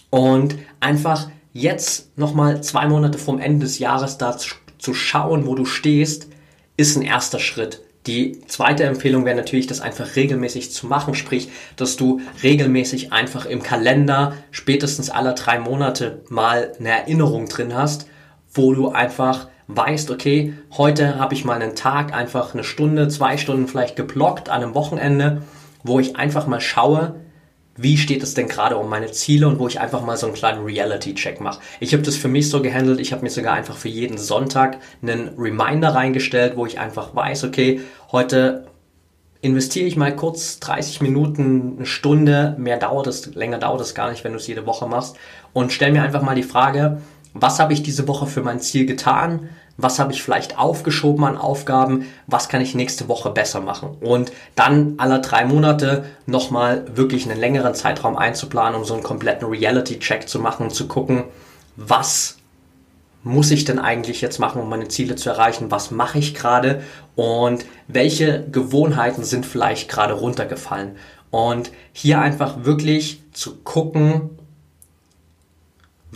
Und 0.09 0.55
einfach 0.79 1.29
jetzt 1.53 2.17
nochmal 2.17 2.63
zwei 2.63 2.87
Monate 2.87 3.19
vom 3.19 3.39
Ende 3.39 3.65
des 3.65 3.77
Jahres 3.77 4.17
da 4.17 4.37
zu 4.37 4.93
schauen, 4.93 5.45
wo 5.45 5.53
du 5.53 5.65
stehst, 5.65 6.29
ist 6.77 6.95
ein 6.95 7.03
erster 7.03 7.39
Schritt. 7.39 7.81
Die 8.07 8.41
zweite 8.47 8.85
Empfehlung 8.85 9.25
wäre 9.25 9.35
natürlich, 9.35 9.67
das 9.67 9.81
einfach 9.81 10.15
regelmäßig 10.15 10.71
zu 10.71 10.87
machen, 10.87 11.13
sprich, 11.13 11.49
dass 11.75 11.95
du 11.95 12.21
regelmäßig 12.41 13.11
einfach 13.11 13.45
im 13.45 13.61
Kalender 13.61 14.33
spätestens 14.49 15.09
alle 15.11 15.35
drei 15.35 15.59
Monate 15.59 16.23
mal 16.29 16.71
eine 16.79 16.89
Erinnerung 16.89 17.47
drin 17.47 17.75
hast, 17.75 18.07
wo 18.51 18.73
du 18.73 18.89
einfach 18.89 19.47
weißt, 19.67 20.11
okay, 20.11 20.53
heute 20.77 21.19
habe 21.19 21.33
ich 21.33 21.45
mal 21.45 21.61
einen 21.61 21.75
Tag, 21.75 22.13
einfach 22.13 22.53
eine 22.53 22.63
Stunde, 22.63 23.07
zwei 23.09 23.37
Stunden 23.37 23.67
vielleicht 23.67 23.95
geblockt 23.95 24.49
an 24.49 24.63
einem 24.63 24.75
Wochenende, 24.75 25.43
wo 25.83 25.99
ich 25.99 26.15
einfach 26.15 26.47
mal 26.47 26.61
schaue, 26.61 27.15
wie 27.77 27.97
steht 27.97 28.23
es 28.23 28.33
denn 28.33 28.47
gerade 28.47 28.77
um 28.77 28.89
meine 28.89 29.11
Ziele 29.11 29.47
und 29.47 29.59
wo 29.59 29.67
ich 29.67 29.79
einfach 29.79 30.03
mal 30.03 30.17
so 30.17 30.25
einen 30.25 30.35
kleinen 30.35 30.63
Reality-Check 30.63 31.39
mache. 31.39 31.61
Ich 31.79 31.93
habe 31.93 32.03
das 32.03 32.15
für 32.15 32.27
mich 32.27 32.49
so 32.49 32.61
gehandelt, 32.61 32.99
ich 32.99 33.11
habe 33.11 33.21
mir 33.21 33.29
sogar 33.29 33.53
einfach 33.53 33.77
für 33.77 33.89
jeden 33.89 34.17
Sonntag 34.17 34.79
einen 35.01 35.29
Reminder 35.37 35.93
reingestellt, 35.93 36.57
wo 36.57 36.65
ich 36.65 36.79
einfach 36.79 37.15
weiß, 37.15 37.43
okay, 37.43 37.81
heute 38.11 38.67
investiere 39.41 39.85
ich 39.85 39.95
mal 39.95 40.15
kurz 40.15 40.59
30 40.59 41.01
Minuten, 41.01 41.75
eine 41.77 41.85
Stunde, 41.85 42.55
mehr 42.57 42.77
dauert 42.77 43.05
es, 43.05 43.35
länger 43.35 43.59
dauert 43.59 43.81
es 43.81 43.93
gar 43.93 44.09
nicht, 44.09 44.23
wenn 44.23 44.31
du 44.31 44.39
es 44.39 44.47
jede 44.47 44.65
Woche 44.65 44.87
machst 44.87 45.15
und 45.53 45.71
stell 45.71 45.91
mir 45.91 46.01
einfach 46.01 46.23
mal 46.23 46.35
die 46.35 46.43
Frage, 46.43 47.01
was 47.41 47.59
habe 47.59 47.73
ich 47.73 47.83
diese 47.83 48.07
Woche 48.07 48.27
für 48.27 48.41
mein 48.41 48.59
Ziel 48.59 48.85
getan, 48.85 49.49
was 49.77 49.99
habe 49.99 50.11
ich 50.11 50.23
vielleicht 50.23 50.57
aufgeschoben 50.57 51.23
an 51.23 51.37
Aufgaben, 51.37 52.07
was 52.25 52.49
kann 52.49 52.61
ich 52.61 52.73
nächste 52.73 53.07
Woche 53.07 53.29
besser 53.29 53.61
machen. 53.61 53.95
Und 54.01 54.31
dann 54.55 54.95
alle 54.97 55.21
drei 55.21 55.45
Monate 55.45 56.05
nochmal 56.25 56.85
wirklich 56.95 57.29
einen 57.29 57.39
längeren 57.39 57.75
Zeitraum 57.75 58.17
einzuplanen, 58.17 58.75
um 58.75 58.85
so 58.85 58.95
einen 58.95 59.03
kompletten 59.03 59.47
Reality-Check 59.47 60.27
zu 60.27 60.39
machen 60.39 60.63
und 60.63 60.71
zu 60.71 60.87
gucken, 60.87 61.25
was 61.75 62.37
muss 63.23 63.51
ich 63.51 63.65
denn 63.65 63.77
eigentlich 63.77 64.21
jetzt 64.21 64.39
machen, 64.39 64.61
um 64.61 64.69
meine 64.69 64.87
Ziele 64.87 65.15
zu 65.15 65.29
erreichen? 65.29 65.69
Was 65.69 65.91
mache 65.91 66.17
ich 66.17 66.33
gerade? 66.33 66.81
Und 67.15 67.65
welche 67.87 68.45
Gewohnheiten 68.49 69.23
sind 69.23 69.45
vielleicht 69.45 69.89
gerade 69.89 70.13
runtergefallen? 70.13 70.95
Und 71.29 71.71
hier 71.91 72.19
einfach 72.19 72.63
wirklich 72.63 73.21
zu 73.33 73.57
gucken, 73.57 74.36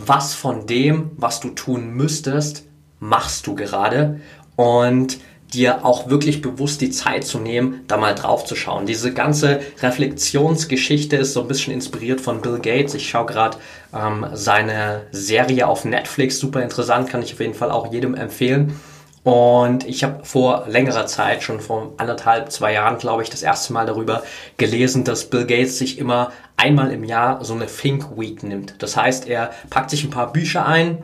was 0.06 0.34
von 0.34 0.66
dem, 0.66 1.10
was 1.16 1.40
du 1.40 1.50
tun 1.50 1.94
müsstest, 1.94 2.64
machst 3.00 3.46
du 3.46 3.54
gerade 3.54 4.20
und 4.56 5.18
dir 5.52 5.84
auch 5.84 6.08
wirklich 6.08 6.40
bewusst 6.40 6.80
die 6.80 6.90
Zeit 6.90 7.24
zu 7.24 7.38
nehmen, 7.38 7.80
da 7.86 7.96
mal 7.96 8.14
drauf 8.14 8.44
zu 8.44 8.54
schauen. 8.56 8.86
Diese 8.86 9.12
ganze 9.12 9.60
Reflexionsgeschichte 9.80 11.16
ist 11.16 11.34
so 11.34 11.42
ein 11.42 11.48
bisschen 11.48 11.74
inspiriert 11.74 12.20
von 12.20 12.40
Bill 12.40 12.58
Gates. 12.58 12.94
Ich 12.94 13.08
schaue 13.08 13.26
gerade 13.26 13.58
ähm, 13.94 14.26
seine 14.32 15.02
Serie 15.12 15.66
auf 15.66 15.84
Netflix, 15.84 16.38
super 16.38 16.62
interessant, 16.62 17.08
kann 17.10 17.22
ich 17.22 17.34
auf 17.34 17.40
jeden 17.40 17.54
Fall 17.54 17.70
auch 17.70 17.92
jedem 17.92 18.14
empfehlen. 18.14 18.80
Und 19.24 19.86
ich 19.86 20.02
habe 20.02 20.24
vor 20.24 20.64
längerer 20.66 21.06
Zeit, 21.06 21.44
schon 21.44 21.60
vor 21.60 21.92
anderthalb, 21.96 22.50
zwei 22.50 22.72
Jahren, 22.72 22.98
glaube 22.98 23.22
ich, 23.22 23.30
das 23.30 23.42
erste 23.42 23.72
Mal 23.72 23.86
darüber 23.86 24.24
gelesen, 24.56 25.04
dass 25.04 25.30
Bill 25.30 25.46
Gates 25.46 25.78
sich 25.78 25.98
immer 25.98 26.32
einmal 26.56 26.90
im 26.90 27.04
Jahr 27.04 27.44
so 27.44 27.54
eine 27.54 27.66
Think 27.66 28.18
Week 28.18 28.42
nimmt. 28.42 28.74
Das 28.80 28.96
heißt, 28.96 29.28
er 29.28 29.50
packt 29.70 29.90
sich 29.90 30.02
ein 30.02 30.10
paar 30.10 30.32
Bücher 30.32 30.66
ein, 30.66 30.98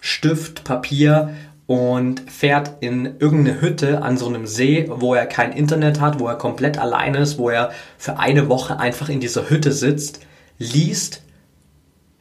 Stift, 0.00 0.64
Papier 0.64 1.34
und 1.66 2.30
fährt 2.30 2.72
in 2.80 3.18
irgendeine 3.18 3.62
Hütte 3.62 4.02
an 4.02 4.18
so 4.18 4.26
einem 4.26 4.46
See, 4.46 4.86
wo 4.90 5.14
er 5.14 5.24
kein 5.24 5.52
Internet 5.52 6.00
hat, 6.00 6.20
wo 6.20 6.28
er 6.28 6.36
komplett 6.36 6.76
allein 6.76 7.14
ist, 7.14 7.38
wo 7.38 7.48
er 7.48 7.70
für 7.96 8.18
eine 8.18 8.50
Woche 8.50 8.78
einfach 8.78 9.08
in 9.08 9.20
dieser 9.20 9.48
Hütte 9.48 9.72
sitzt, 9.72 10.20
liest 10.58 11.23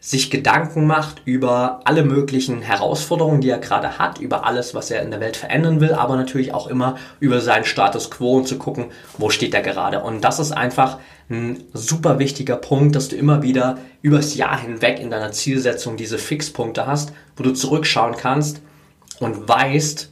sich 0.05 0.29
Gedanken 0.29 0.85
macht 0.85 1.21
über 1.23 1.79
alle 1.85 2.03
möglichen 2.03 2.61
Herausforderungen, 2.61 3.39
die 3.39 3.49
er 3.49 3.57
gerade 3.57 3.99
hat, 3.99 4.19
über 4.19 4.45
alles, 4.45 4.75
was 4.75 4.91
er 4.91 5.01
in 5.01 5.11
der 5.11 5.21
Welt 5.21 5.37
verändern 5.37 5.79
will, 5.79 5.93
aber 5.93 6.17
natürlich 6.17 6.53
auch 6.53 6.67
immer 6.67 6.97
über 7.21 7.39
seinen 7.39 7.63
Status 7.63 8.11
quo 8.11 8.35
und 8.35 8.45
zu 8.45 8.57
gucken, 8.57 8.87
wo 9.17 9.29
steht 9.29 9.53
er 9.53 9.61
gerade. 9.61 10.01
Und 10.01 10.21
das 10.25 10.39
ist 10.39 10.51
einfach 10.51 10.97
ein 11.29 11.63
super 11.71 12.19
wichtiger 12.19 12.57
Punkt, 12.57 12.97
dass 12.97 13.07
du 13.07 13.15
immer 13.15 13.43
wieder 13.43 13.77
übers 14.01 14.35
Jahr 14.35 14.59
hinweg 14.59 14.99
in 14.99 15.09
deiner 15.09 15.31
Zielsetzung 15.31 15.95
diese 15.95 16.17
Fixpunkte 16.17 16.85
hast, 16.85 17.13
wo 17.37 17.43
du 17.43 17.53
zurückschauen 17.53 18.17
kannst 18.17 18.59
und 19.21 19.47
weißt, 19.47 20.09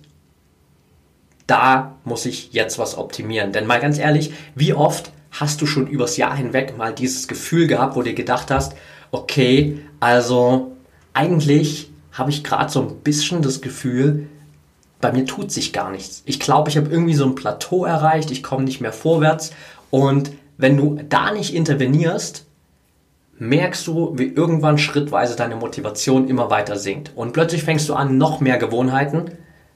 da 1.48 1.98
muss 2.06 2.26
ich 2.26 2.54
jetzt 2.54 2.80
was 2.80 2.98
optimieren. 2.98 3.52
Denn 3.52 3.68
mal 3.68 3.82
ganz 3.82 4.00
ehrlich, 4.00 4.32
wie 4.56 4.74
oft 4.74 5.12
hast 5.32 5.60
du 5.62 5.66
schon 5.66 5.88
übers 5.88 6.16
Jahr 6.16 6.34
hinweg 6.34 6.78
mal 6.78 6.94
dieses 6.94 7.28
Gefühl 7.28 7.68
gehabt, 7.68 7.98
wo 7.98 8.04
du 8.04 8.14
gedacht 8.14 8.52
hast, 8.52 8.74
okay, 9.12 9.80
also 10.00 10.71
eigentlich 11.13 11.91
habe 12.12 12.30
ich 12.30 12.43
gerade 12.43 12.71
so 12.71 12.82
ein 12.82 12.97
bisschen 12.97 13.41
das 13.41 13.62
Gefühl, 13.62 14.28
bei 15.00 15.12
mir 15.12 15.26
tut 15.26 15.52
sich 15.52 15.74
gar 15.74 15.91
nichts. 15.91 16.21
Ich 16.26 16.39
glaube, 16.39 16.69
ich 16.69 16.78
habe 16.78 16.89
irgendwie 16.89 17.13
so 17.13 17.26
ein 17.26 17.36
Plateau 17.36 17.86
erreicht, 17.86 18.32
ich 18.32 18.43
komme 18.43 18.63
nicht 18.63 18.82
mehr 18.82 18.93
vorwärts 18.93 19.52
und 19.89 20.32
wenn 20.58 20.78
du 20.78 21.00
da 21.10 21.32
nicht 21.32 21.56
intervenierst, 21.56 22.45
merkst 23.39 23.88
du, 23.88 24.13
wie 24.17 24.28
irgendwann 24.28 24.78
schrittweise 24.78 25.36
deine 25.36 25.56
Motivation 25.56 26.28
immer 26.28 26.52
weiter 26.52 26.78
sinkt. 26.78 27.12
Und 27.15 27.34
plötzlich 27.34 27.63
fängst 27.63 27.89
du 27.89 27.95
an, 27.95 28.19
noch 28.19 28.39
mehr 28.39 28.60
Gewohnheiten 28.60 29.32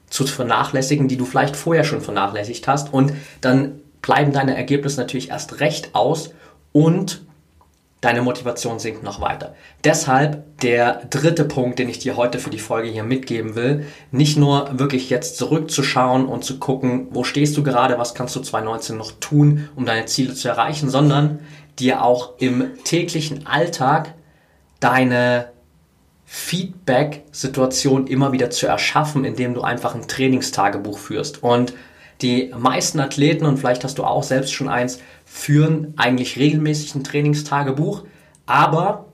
zu 0.08 0.24
vernachlässigen, 0.24 1.08
die 1.08 1.16
du 1.16 1.24
vielleicht 1.24 1.56
vorher 1.56 1.82
schon 1.82 2.00
vernachlässigt 2.00 2.68
hast. 2.68 2.94
Und 2.94 3.12
dann 3.40 3.80
bleiben 4.02 4.32
deine 4.32 4.56
Ergebnisse 4.56 5.00
natürlich 5.00 5.30
erst 5.30 5.58
recht 5.58 5.96
aus 5.96 6.30
und 6.70 7.25
deine 8.00 8.22
Motivation 8.22 8.78
sinkt 8.78 9.02
noch 9.02 9.20
weiter. 9.20 9.54
Deshalb 9.84 10.60
der 10.60 11.06
dritte 11.10 11.44
Punkt, 11.44 11.78
den 11.78 11.88
ich 11.88 11.98
dir 11.98 12.16
heute 12.16 12.38
für 12.38 12.50
die 12.50 12.58
Folge 12.58 12.88
hier 12.88 13.02
mitgeben 13.02 13.54
will, 13.54 13.86
nicht 14.10 14.36
nur 14.36 14.78
wirklich 14.78 15.10
jetzt 15.10 15.38
zurückzuschauen 15.38 16.26
und 16.26 16.44
zu 16.44 16.58
gucken, 16.58 17.08
wo 17.10 17.24
stehst 17.24 17.56
du 17.56 17.62
gerade, 17.62 17.98
was 17.98 18.14
kannst 18.14 18.36
du 18.36 18.40
2019 18.40 18.96
noch 18.96 19.12
tun, 19.20 19.68
um 19.74 19.86
deine 19.86 20.06
Ziele 20.06 20.34
zu 20.34 20.48
erreichen, 20.48 20.90
sondern 20.90 21.40
dir 21.78 22.02
auch 22.02 22.34
im 22.38 22.82
täglichen 22.84 23.46
Alltag 23.46 24.14
deine 24.80 25.48
Feedback-Situation 26.26 28.06
immer 28.06 28.32
wieder 28.32 28.50
zu 28.50 28.66
erschaffen, 28.66 29.24
indem 29.24 29.54
du 29.54 29.62
einfach 29.62 29.94
ein 29.94 30.08
Trainingstagebuch 30.08 30.98
führst. 30.98 31.42
Und 31.42 31.72
die 32.22 32.52
meisten 32.56 33.00
Athleten, 33.00 33.44
und 33.46 33.58
vielleicht 33.58 33.84
hast 33.84 33.98
du 33.98 34.04
auch 34.04 34.22
selbst 34.22 34.52
schon 34.52 34.68
eins, 34.68 35.00
führen 35.24 35.94
eigentlich 35.96 36.38
regelmäßig 36.38 36.94
ein 36.94 37.04
Trainingstagebuch, 37.04 38.04
aber 38.46 39.06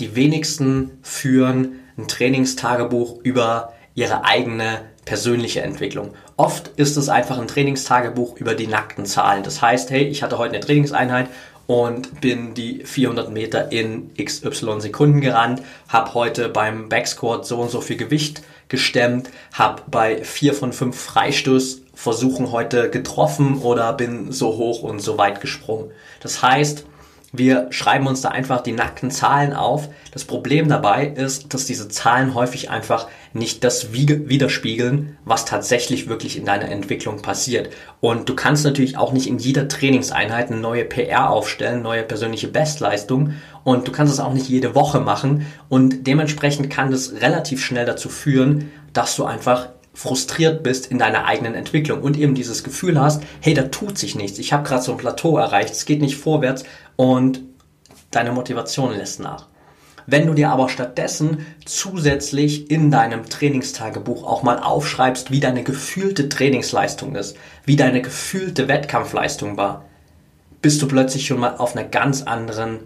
die 0.00 0.16
wenigsten 0.16 0.98
führen 1.02 1.80
ein 1.96 2.08
Trainingstagebuch 2.08 3.20
über 3.22 3.74
ihre 3.94 4.24
eigene 4.24 4.82
persönliche 5.04 5.62
Entwicklung. 5.62 6.14
Oft 6.36 6.68
ist 6.76 6.96
es 6.96 7.08
einfach 7.08 7.38
ein 7.38 7.48
Trainingstagebuch 7.48 8.36
über 8.36 8.54
die 8.54 8.66
nackten 8.66 9.04
Zahlen. 9.06 9.42
Das 9.42 9.60
heißt, 9.60 9.90
hey, 9.90 10.04
ich 10.04 10.22
hatte 10.22 10.38
heute 10.38 10.54
eine 10.54 10.64
Trainingseinheit 10.64 11.28
und 11.70 12.20
bin 12.20 12.52
die 12.54 12.82
400 12.84 13.30
Meter 13.30 13.70
in 13.70 14.10
XY 14.16 14.80
Sekunden 14.80 15.20
gerannt, 15.20 15.62
habe 15.86 16.14
heute 16.14 16.48
beim 16.48 16.88
Backsquat 16.88 17.46
so 17.46 17.58
und 17.58 17.70
so 17.70 17.80
viel 17.80 17.96
Gewicht 17.96 18.42
gestemmt, 18.68 19.30
habe 19.52 19.82
bei 19.88 20.24
vier 20.24 20.52
von 20.52 20.72
fünf 20.72 21.00
Freistoßversuchen 21.00 22.50
heute 22.50 22.90
getroffen 22.90 23.58
oder 23.62 23.92
bin 23.92 24.32
so 24.32 24.56
hoch 24.56 24.82
und 24.82 24.98
so 24.98 25.16
weit 25.16 25.40
gesprungen. 25.40 25.92
Das 26.18 26.42
heißt, 26.42 26.86
wir 27.32 27.68
schreiben 27.70 28.08
uns 28.08 28.22
da 28.22 28.30
einfach 28.30 28.60
die 28.60 28.72
nackten 28.72 29.10
Zahlen 29.12 29.52
auf. 29.52 29.88
Das 30.12 30.24
Problem 30.24 30.68
dabei 30.68 31.06
ist, 31.06 31.54
dass 31.54 31.64
diese 31.64 31.88
Zahlen 31.88 32.34
häufig 32.34 32.70
einfach 32.70 33.06
nicht 33.32 33.62
das 33.62 33.92
widerspiegeln, 33.92 35.16
was 35.24 35.44
tatsächlich 35.44 36.08
wirklich 36.08 36.36
in 36.36 36.44
deiner 36.44 36.68
Entwicklung 36.68 37.22
passiert. 37.22 37.70
Und 38.00 38.28
du 38.28 38.34
kannst 38.34 38.64
natürlich 38.64 38.96
auch 38.96 39.12
nicht 39.12 39.28
in 39.28 39.38
jeder 39.38 39.68
Trainingseinheit 39.68 40.50
eine 40.50 40.60
neue 40.60 40.84
PR 40.84 41.30
aufstellen, 41.30 41.82
neue 41.82 42.02
persönliche 42.02 42.48
Bestleistung. 42.48 43.34
Und 43.62 43.86
du 43.86 43.92
kannst 43.92 44.12
es 44.12 44.18
auch 44.18 44.32
nicht 44.32 44.48
jede 44.48 44.74
Woche 44.74 44.98
machen. 44.98 45.46
Und 45.68 46.08
dementsprechend 46.08 46.68
kann 46.68 46.90
das 46.90 47.20
relativ 47.20 47.64
schnell 47.64 47.86
dazu 47.86 48.08
führen, 48.08 48.72
dass 48.92 49.14
du 49.14 49.24
einfach 49.24 49.68
frustriert 49.94 50.62
bist 50.62 50.86
in 50.86 50.98
deiner 50.98 51.26
eigenen 51.26 51.54
Entwicklung 51.54 52.02
und 52.02 52.16
eben 52.16 52.34
dieses 52.34 52.64
Gefühl 52.64 53.00
hast, 53.00 53.22
hey, 53.40 53.54
da 53.54 53.64
tut 53.64 53.98
sich 53.98 54.14
nichts, 54.14 54.38
ich 54.38 54.52
habe 54.52 54.62
gerade 54.62 54.82
so 54.82 54.92
ein 54.92 54.98
Plateau 54.98 55.36
erreicht, 55.36 55.72
es 55.72 55.84
geht 55.84 56.00
nicht 56.00 56.16
vorwärts 56.16 56.64
und 56.96 57.42
deine 58.10 58.32
Motivation 58.32 58.96
lässt 58.96 59.20
nach. 59.20 59.46
Wenn 60.06 60.26
du 60.26 60.34
dir 60.34 60.50
aber 60.50 60.68
stattdessen 60.68 61.46
zusätzlich 61.64 62.70
in 62.70 62.90
deinem 62.90 63.28
Trainingstagebuch 63.28 64.24
auch 64.24 64.42
mal 64.42 64.58
aufschreibst, 64.58 65.30
wie 65.30 65.40
deine 65.40 65.62
gefühlte 65.62 66.28
Trainingsleistung 66.28 67.14
ist, 67.14 67.36
wie 67.64 67.76
deine 67.76 68.02
gefühlte 68.02 68.66
Wettkampfleistung 68.66 69.56
war, 69.56 69.84
bist 70.62 70.82
du 70.82 70.88
plötzlich 70.88 71.26
schon 71.26 71.40
mal 71.40 71.56
auf 71.56 71.76
einer 71.76 71.86
ganz 71.86 72.22
anderen 72.22 72.80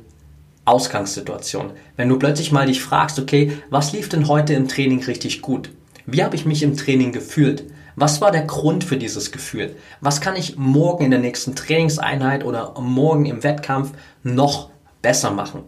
Ausgangssituation. 0.64 1.72
Wenn 1.96 2.08
du 2.08 2.18
plötzlich 2.18 2.52
mal 2.52 2.66
dich 2.66 2.82
fragst, 2.82 3.18
okay, 3.18 3.52
was 3.70 3.92
lief 3.92 4.08
denn 4.08 4.28
heute 4.28 4.54
im 4.54 4.68
Training 4.68 5.02
richtig 5.04 5.42
gut? 5.42 5.70
Wie 6.06 6.22
habe 6.22 6.36
ich 6.36 6.44
mich 6.44 6.62
im 6.62 6.76
Training 6.76 7.12
gefühlt? 7.12 7.64
Was 7.96 8.20
war 8.20 8.30
der 8.30 8.42
Grund 8.42 8.84
für 8.84 8.96
dieses 8.96 9.32
Gefühl? 9.32 9.76
Was 10.00 10.20
kann 10.20 10.36
ich 10.36 10.56
morgen 10.56 11.04
in 11.04 11.10
der 11.10 11.20
nächsten 11.20 11.54
Trainingseinheit 11.54 12.44
oder 12.44 12.74
morgen 12.80 13.24
im 13.24 13.42
Wettkampf 13.42 13.92
noch 14.22 14.70
besser 15.00 15.30
machen? 15.30 15.62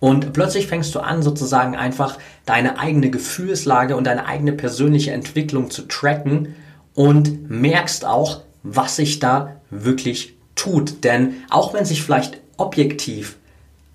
Und 0.00 0.32
plötzlich 0.32 0.66
fängst 0.66 0.94
du 0.94 1.00
an, 1.00 1.22
sozusagen 1.22 1.76
einfach 1.76 2.18
deine 2.46 2.78
eigene 2.78 3.10
Gefühlslage 3.10 3.96
und 3.96 4.04
deine 4.04 4.26
eigene 4.26 4.52
persönliche 4.52 5.12
Entwicklung 5.12 5.70
zu 5.70 5.82
tracken 5.82 6.56
und 6.94 7.50
merkst 7.50 8.04
auch, 8.04 8.42
was 8.62 8.96
sich 8.96 9.18
da 9.18 9.56
wirklich 9.70 10.34
tut. 10.56 11.04
Denn 11.04 11.34
auch 11.50 11.72
wenn 11.72 11.84
sich 11.84 12.02
vielleicht 12.02 12.40
objektiv 12.56 13.36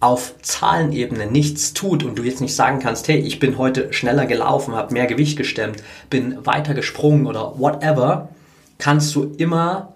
auf 0.06 0.36
Zahlenebene 0.44 1.26
nichts 1.26 1.74
tut 1.74 2.04
und 2.04 2.20
du 2.20 2.24
jetzt 2.24 2.39
nicht 2.39 2.56
sagen 2.56 2.80
kannst, 2.80 3.08
hey, 3.08 3.18
ich 3.18 3.39
bin 3.39 3.58
heute 3.58 3.91
schneller 3.91 4.28
gelaufen, 4.28 4.76
habe 4.76 4.94
mehr 4.94 5.08
Gewicht 5.08 5.36
gestemmt, 5.36 5.82
bin 6.12 6.46
weiter 6.46 6.76
gesprungen 6.76 7.26
oder 7.26 7.58
whatever, 7.58 8.30
kannst 8.78 9.15
du 9.15 9.34
immer 9.38 9.94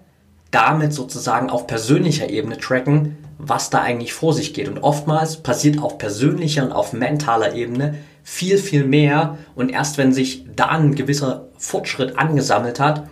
damit 0.50 0.92
sozusagen 0.92 1.48
auf 1.48 1.68
persönlicher 1.68 2.28
Ebene 2.28 2.58
tracken, 2.58 3.18
was 3.38 3.70
da 3.70 3.82
eigentlich 3.82 4.12
vor 4.12 4.34
sich 4.34 4.52
geht. 4.52 4.68
Und 4.68 4.82
oftmals 4.82 5.36
passiert 5.36 5.80
auf 5.80 5.96
persönlicher 5.96 6.64
und 6.64 6.72
auf 6.72 6.92
mentaler 6.92 7.54
Ebene 7.54 7.94
viel, 8.24 8.58
viel 8.58 8.84
mehr. 8.84 9.38
Und 9.54 9.68
erst 9.68 9.96
wenn 9.96 10.12
sich 10.12 10.44
da 10.56 10.66
ein 10.66 10.96
gewisser 10.96 11.46
Fortschritt 11.56 12.18
angesammelt 12.18 12.80
hat, 12.80 13.08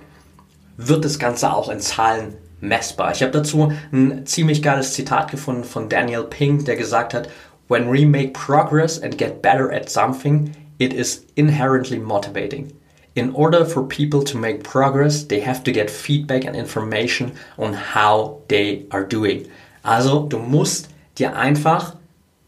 wird 0.76 1.04
das 1.04 1.20
Ganze 1.20 1.52
auch 1.52 1.68
in 1.68 1.78
Zahlen 1.78 2.34
messbar. 2.60 3.12
Ich 3.12 3.22
habe 3.22 3.32
dazu 3.32 3.72
ein 3.92 4.26
ziemlich 4.26 4.62
geiles 4.62 4.94
Zitat 4.94 5.30
gefunden 5.30 5.64
von 5.64 5.88
Daniel 5.88 6.24
Pink, 6.24 6.64
der 6.64 6.76
gesagt 6.76 7.14
hat, 7.14 7.28
When 7.68 7.92
we 7.92 8.06
make 8.06 8.32
progress 8.32 8.98
and 9.02 9.18
get 9.18 9.42
better 9.42 9.70
at 9.70 9.90
something, 9.90 10.52
it 10.78 10.92
is 10.92 11.26
inherently 11.34 11.98
motivating. 11.98 12.72
In 13.14 13.34
order 13.34 13.66
for 13.66 13.86
people 13.86 14.24
to 14.24 14.38
make 14.38 14.62
progress, 14.62 15.26
they 15.26 15.40
have 15.40 15.62
to 15.64 15.72
get 15.72 15.90
feedback 15.90 16.46
and 16.46 16.56
information 16.56 17.32
on 17.58 17.74
how 17.74 18.42
they 18.48 18.86
are 18.90 19.04
doing. 19.04 19.46
Also 19.82 20.26
du 20.26 20.38
musst 20.38 20.88
dir 21.18 21.36
einfach 21.36 21.96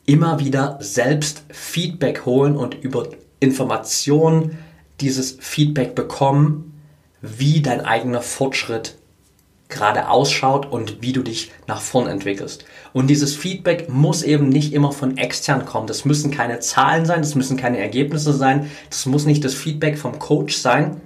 immer 0.07 0.39
wieder 0.39 0.79
selbst 0.81 1.45
Feedback 1.51 2.25
holen 2.25 2.57
und 2.57 2.75
über 2.83 3.09
Informationen 3.41 4.59
dieses 5.01 5.37
Feedback 5.41 5.95
bekommen, 5.95 6.81
wie 7.21 7.61
dein 7.61 7.81
eigener 7.81 8.23
Fortschritt 8.23 8.97
gerade 9.71 10.09
ausschaut 10.09 10.71
und 10.71 11.01
wie 11.01 11.13
du 11.13 11.23
dich 11.23 11.53
nach 11.67 11.81
vorn 11.81 12.09
entwickelst. 12.09 12.65
Und 12.93 13.09
dieses 13.09 13.35
Feedback 13.35 13.89
muss 13.89 14.23
eben 14.23 14.49
nicht 14.49 14.73
immer 14.73 14.93
von 14.93 15.17
extern 15.17 15.65
kommen. 15.65 15.87
Das 15.87 16.05
müssen 16.05 16.31
keine 16.31 16.61
Zahlen 16.61 17.07
sein, 17.07 17.21
das 17.21 17.35
müssen 17.35 17.57
keine 17.57 17.79
Ergebnisse 17.79 18.33
sein, 18.33 18.71
das 18.89 19.07
muss 19.07 19.27
nicht 19.27 19.45
das 19.45 19.55
Feedback 19.55 19.99
vom 19.99 20.19
Coach 20.19 20.57
sein, 20.57 21.01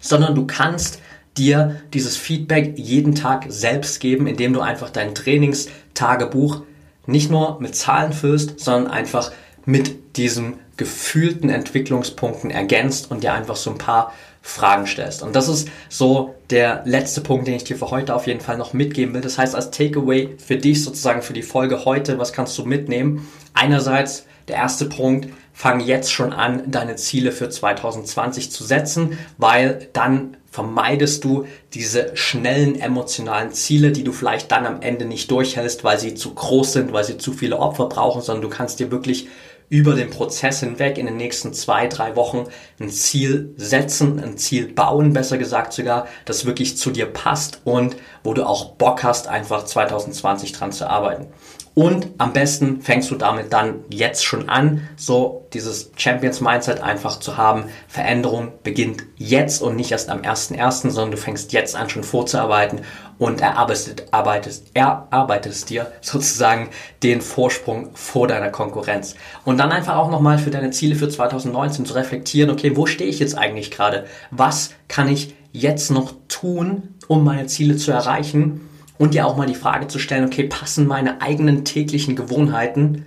sondern 0.00 0.34
du 0.34 0.46
kannst 0.46 1.00
dir 1.36 1.80
dieses 1.94 2.16
Feedback 2.16 2.74
jeden 2.76 3.14
Tag 3.14 3.46
selbst 3.48 4.00
geben, 4.00 4.26
indem 4.26 4.52
du 4.52 4.60
einfach 4.60 4.90
dein 4.90 5.14
Trainingstagebuch 5.14 6.62
nicht 7.06 7.30
nur 7.30 7.60
mit 7.60 7.74
Zahlen 7.74 8.12
füllst, 8.12 8.60
sondern 8.60 8.90
einfach 8.90 9.32
mit 9.64 10.16
diesen 10.16 10.54
gefühlten 10.76 11.48
Entwicklungspunkten 11.48 12.50
ergänzt 12.50 13.10
und 13.10 13.22
dir 13.22 13.32
einfach 13.32 13.56
so 13.56 13.70
ein 13.70 13.78
paar 13.78 14.12
Fragen 14.42 14.86
stellst. 14.86 15.22
Und 15.22 15.36
das 15.36 15.48
ist 15.48 15.68
so 15.88 16.34
der 16.50 16.82
letzte 16.84 17.20
Punkt, 17.20 17.46
den 17.46 17.54
ich 17.54 17.64
dir 17.64 17.76
für 17.76 17.90
heute 17.90 18.14
auf 18.14 18.26
jeden 18.26 18.40
Fall 18.40 18.58
noch 18.58 18.72
mitgeben 18.72 19.14
will. 19.14 19.20
Das 19.20 19.38
heißt, 19.38 19.54
als 19.54 19.70
Takeaway 19.70 20.36
für 20.44 20.56
dich 20.56 20.82
sozusagen 20.82 21.22
für 21.22 21.32
die 21.32 21.42
Folge 21.42 21.84
heute, 21.84 22.18
was 22.18 22.32
kannst 22.32 22.58
du 22.58 22.64
mitnehmen? 22.64 23.28
Einerseits 23.54 24.26
der 24.48 24.56
erste 24.56 24.86
Punkt, 24.86 25.28
fang 25.52 25.80
jetzt 25.80 26.12
schon 26.12 26.32
an, 26.32 26.70
deine 26.70 26.96
Ziele 26.96 27.30
für 27.30 27.48
2020 27.48 28.50
zu 28.50 28.64
setzen, 28.64 29.18
weil 29.38 29.88
dann 29.92 30.36
vermeidest 30.50 31.24
du 31.24 31.46
diese 31.72 32.10
schnellen 32.14 32.78
emotionalen 32.78 33.52
Ziele, 33.52 33.92
die 33.92 34.04
du 34.04 34.12
vielleicht 34.12 34.50
dann 34.50 34.66
am 34.66 34.82
Ende 34.82 35.04
nicht 35.04 35.30
durchhältst, 35.30 35.84
weil 35.84 35.98
sie 35.98 36.14
zu 36.14 36.34
groß 36.34 36.72
sind, 36.72 36.92
weil 36.92 37.04
sie 37.04 37.16
zu 37.16 37.32
viele 37.32 37.58
Opfer 37.58 37.86
brauchen, 37.86 38.20
sondern 38.22 38.42
du 38.42 38.54
kannst 38.54 38.80
dir 38.80 38.90
wirklich 38.90 39.28
über 39.72 39.94
den 39.94 40.10
Prozess 40.10 40.60
hinweg 40.60 40.98
in 40.98 41.06
den 41.06 41.16
nächsten 41.16 41.54
zwei, 41.54 41.86
drei 41.86 42.14
Wochen 42.14 42.44
ein 42.78 42.90
Ziel 42.90 43.54
setzen, 43.56 44.22
ein 44.22 44.36
Ziel 44.36 44.70
bauen, 44.70 45.14
besser 45.14 45.38
gesagt 45.38 45.72
sogar, 45.72 46.08
das 46.26 46.44
wirklich 46.44 46.76
zu 46.76 46.90
dir 46.90 47.06
passt 47.06 47.62
und 47.64 47.96
wo 48.22 48.34
du 48.34 48.46
auch 48.46 48.72
Bock 48.72 49.02
hast, 49.02 49.28
einfach 49.28 49.64
2020 49.64 50.52
dran 50.52 50.72
zu 50.72 50.90
arbeiten. 50.90 51.28
Und 51.74 52.08
am 52.18 52.34
besten 52.34 52.82
fängst 52.82 53.10
du 53.10 53.14
damit 53.14 53.52
dann 53.52 53.84
jetzt 53.88 54.24
schon 54.24 54.50
an, 54.50 54.88
so 54.96 55.46
dieses 55.54 55.90
Champions 55.96 56.42
Mindset 56.42 56.82
einfach 56.82 57.18
zu 57.18 57.38
haben. 57.38 57.64
Veränderung 57.88 58.52
beginnt 58.62 59.04
jetzt 59.16 59.62
und 59.62 59.76
nicht 59.76 59.90
erst 59.90 60.10
am 60.10 60.20
1.1., 60.20 60.90
sondern 60.90 61.12
du 61.12 61.16
fängst 61.16 61.52
jetzt 61.52 61.74
an 61.74 61.88
schon 61.88 62.04
vorzuarbeiten 62.04 62.82
und 63.18 63.40
erarbeitest, 63.40 64.12
arbeitest, 64.12 64.66
erarbeitest 64.74 65.70
dir 65.70 65.90
sozusagen 66.02 66.68
den 67.02 67.22
Vorsprung 67.22 67.90
vor 67.94 68.28
deiner 68.28 68.50
Konkurrenz. 68.50 69.14
Und 69.46 69.56
dann 69.56 69.72
einfach 69.72 69.96
auch 69.96 70.10
nochmal 70.10 70.38
für 70.38 70.50
deine 70.50 70.72
Ziele 70.72 70.94
für 70.94 71.08
2019 71.08 71.86
zu 71.86 71.94
reflektieren, 71.94 72.50
okay, 72.50 72.76
wo 72.76 72.84
stehe 72.84 73.08
ich 73.08 73.18
jetzt 73.18 73.38
eigentlich 73.38 73.70
gerade? 73.70 74.04
Was 74.30 74.74
kann 74.88 75.08
ich 75.08 75.34
jetzt 75.52 75.90
noch 75.90 76.12
tun, 76.28 76.96
um 77.08 77.24
meine 77.24 77.46
Ziele 77.46 77.76
zu 77.76 77.92
erreichen? 77.92 78.68
Und 78.98 79.14
dir 79.14 79.26
auch 79.26 79.36
mal 79.36 79.46
die 79.46 79.54
Frage 79.54 79.88
zu 79.88 79.98
stellen, 79.98 80.24
okay, 80.24 80.44
passen 80.44 80.86
meine 80.86 81.20
eigenen 81.20 81.64
täglichen 81.64 82.16
Gewohnheiten 82.16 83.06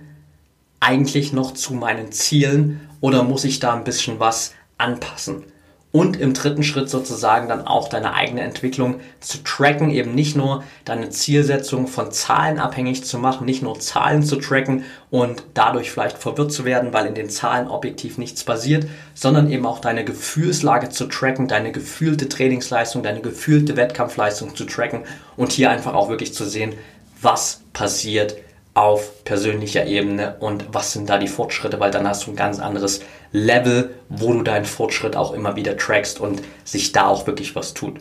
eigentlich 0.80 1.32
noch 1.32 1.54
zu 1.54 1.74
meinen 1.74 2.12
Zielen 2.12 2.80
oder 3.00 3.22
muss 3.22 3.44
ich 3.44 3.58
da 3.58 3.74
ein 3.74 3.84
bisschen 3.84 4.20
was 4.20 4.54
anpassen? 4.78 5.44
Und 5.96 6.20
im 6.20 6.34
dritten 6.34 6.62
Schritt 6.62 6.90
sozusagen 6.90 7.48
dann 7.48 7.66
auch 7.66 7.88
deine 7.88 8.12
eigene 8.12 8.42
Entwicklung 8.42 9.00
zu 9.20 9.42
tracken, 9.42 9.88
eben 9.88 10.14
nicht 10.14 10.36
nur 10.36 10.62
deine 10.84 11.08
Zielsetzung 11.08 11.86
von 11.86 12.12
Zahlen 12.12 12.58
abhängig 12.58 13.06
zu 13.06 13.16
machen, 13.16 13.46
nicht 13.46 13.62
nur 13.62 13.80
Zahlen 13.80 14.22
zu 14.22 14.36
tracken 14.36 14.84
und 15.10 15.44
dadurch 15.54 15.90
vielleicht 15.90 16.18
verwirrt 16.18 16.52
zu 16.52 16.66
werden, 16.66 16.92
weil 16.92 17.06
in 17.06 17.14
den 17.14 17.30
Zahlen 17.30 17.68
objektiv 17.68 18.18
nichts 18.18 18.44
passiert, 18.44 18.86
sondern 19.14 19.50
eben 19.50 19.64
auch 19.64 19.78
deine 19.78 20.04
Gefühlslage 20.04 20.90
zu 20.90 21.06
tracken, 21.06 21.48
deine 21.48 21.72
gefühlte 21.72 22.28
Trainingsleistung, 22.28 23.02
deine 23.02 23.22
gefühlte 23.22 23.78
Wettkampfleistung 23.78 24.54
zu 24.54 24.66
tracken 24.66 25.04
und 25.38 25.50
hier 25.50 25.70
einfach 25.70 25.94
auch 25.94 26.10
wirklich 26.10 26.34
zu 26.34 26.44
sehen, 26.44 26.74
was 27.22 27.62
passiert 27.72 28.36
auf 28.76 29.24
persönlicher 29.24 29.86
Ebene 29.86 30.36
und 30.38 30.66
was 30.70 30.92
sind 30.92 31.08
da 31.08 31.16
die 31.16 31.28
Fortschritte, 31.28 31.80
weil 31.80 31.90
dann 31.90 32.06
hast 32.06 32.26
du 32.26 32.32
ein 32.32 32.36
ganz 32.36 32.58
anderes 32.60 33.00
Level, 33.32 33.94
wo 34.10 34.34
du 34.34 34.42
deinen 34.42 34.66
Fortschritt 34.66 35.16
auch 35.16 35.32
immer 35.32 35.56
wieder 35.56 35.78
trackst 35.78 36.20
und 36.20 36.42
sich 36.62 36.92
da 36.92 37.06
auch 37.06 37.26
wirklich 37.26 37.56
was 37.56 37.72
tut. 37.72 38.00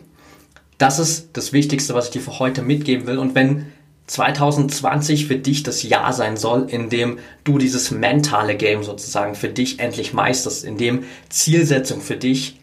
Das 0.77 0.99
ist 0.99 1.29
das 1.31 1.53
Wichtigste, 1.53 1.93
was 1.93 2.07
ich 2.07 2.11
dir 2.11 2.21
für 2.21 2.39
heute 2.39 2.61
mitgeben 2.61 3.07
will. 3.07 3.19
Und 3.19 3.35
wenn 3.35 3.67
2020 4.07 5.27
für 5.27 5.37
dich 5.37 5.63
das 5.63 5.81
Jahr 5.81 6.11
sein 6.11 6.35
soll, 6.35 6.67
in 6.69 6.89
dem 6.89 7.19
du 7.45 7.57
dieses 7.57 7.91
mentale 7.91 8.57
Game 8.57 8.83
sozusagen 8.83 9.35
für 9.35 9.47
dich 9.47 9.79
endlich 9.79 10.13
meisterst, 10.13 10.65
in 10.65 10.77
dem 10.77 11.05
Zielsetzung 11.29 12.01
für 12.01 12.17
dich 12.17 12.59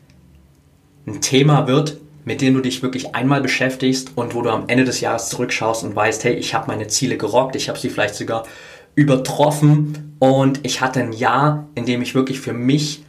ein 1.07 1.23
Thema 1.23 1.67
wird, 1.67 1.97
mit 2.25 2.41
denen 2.41 2.57
du 2.57 2.63
dich 2.63 2.83
wirklich 2.83 3.15
einmal 3.15 3.41
beschäftigst 3.41 4.13
und 4.15 4.35
wo 4.35 4.43
du 4.43 4.51
am 4.51 4.65
Ende 4.69 4.85
des 4.85 5.01
Jahres 5.01 5.29
zurückschaust 5.29 5.85
und 5.85 5.97
weißt, 5.97 6.25
hey, 6.25 6.35
ich 6.35 6.55
habe 6.55 6.69
meine 6.69 6.87
Ziele 6.87 7.17
gerockt, 7.17 7.57
ich 7.57 7.69
habe 7.69 7.79
sie 7.79 7.91
vielleicht 7.91 8.15
sogar 8.15 8.45
übertroffen 8.95 10.17
und 10.19 10.61
ich 10.63 10.81
hatte 10.81 11.01
ein 11.01 11.13
Jahr, 11.13 11.69
in 11.75 11.87
dem 11.87 12.03
ich 12.03 12.15
wirklich 12.15 12.41
für 12.41 12.53
mich 12.53 13.03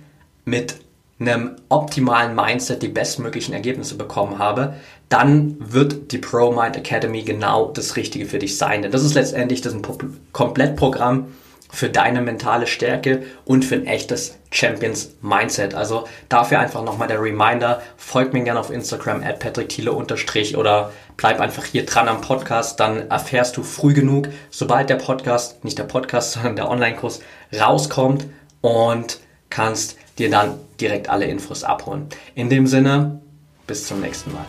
mit 0.46 0.76
einem 1.20 1.56
optimalen 1.70 2.36
Mindset 2.36 2.82
die 2.82 2.88
bestmöglichen 2.88 3.54
Ergebnisse 3.54 3.96
bekommen 3.96 4.40
habe, 4.40 4.76
dann 5.10 5.56
wird 5.60 6.12
die 6.12 6.18
Pro 6.18 6.52
Mind 6.52 6.76
Academy 6.76 7.22
genau 7.22 7.72
das 7.72 7.96
Richtige 7.96 8.26
für 8.26 8.40
dich 8.40 8.58
sein. 8.58 8.82
Denn 8.82 8.92
das 8.92 9.04
ist 9.04 9.14
letztendlich 9.14 9.62
das 9.62 9.74
ein 9.74 9.84
Komplettprogramm, 10.32 11.28
für 11.74 11.90
deine 11.90 12.22
mentale 12.22 12.68
Stärke 12.68 13.24
und 13.46 13.66
für 13.66 13.74
ein 13.74 13.88
echtes 13.88 14.38
Champions 14.52 15.16
Mindset. 15.22 15.74
Also 15.74 16.08
dafür 16.30 16.60
einfach 16.60 16.84
nochmal 16.84 17.08
der 17.08 17.20
Reminder, 17.20 17.82
folgt 17.98 18.32
mir 18.34 18.44
gerne 18.44 18.60
auf 18.60 18.70
Instagram 18.70 19.24
at 19.24 19.40
patrickthiele 19.40 19.92
unterstrich 19.92 20.56
oder 20.56 20.94
bleib 21.18 21.40
einfach 21.40 21.66
hier 21.66 21.84
dran 21.88 22.08
am 22.08 22.22
Podcast, 22.22 22.80
dann 22.80 23.10
erfährst 23.10 23.58
du 23.58 23.64
früh 23.64 23.94
genug, 23.94 24.28
sobald 24.52 24.92
der 24.92 24.98
Podcast, 24.98 25.66
nicht 25.66 25.80
der 25.80 25.86
Podcast, 25.86 26.32
sondern 26.34 26.56
der 26.56 26.70
Online-Kurs 26.70 27.22
rauskommt 27.60 28.28
und 28.62 29.20
kannst 29.50 29.98
dir 30.20 30.30
dann 30.30 30.60
direkt 30.80 31.10
alle 31.10 31.26
Infos 31.26 31.64
abholen. 31.64 32.06
In 32.36 32.52
dem 32.52 32.68
Sinne, 32.68 33.20
bis 33.66 33.88
zum 33.88 34.00
nächsten 34.00 34.32
Mal. 34.32 34.46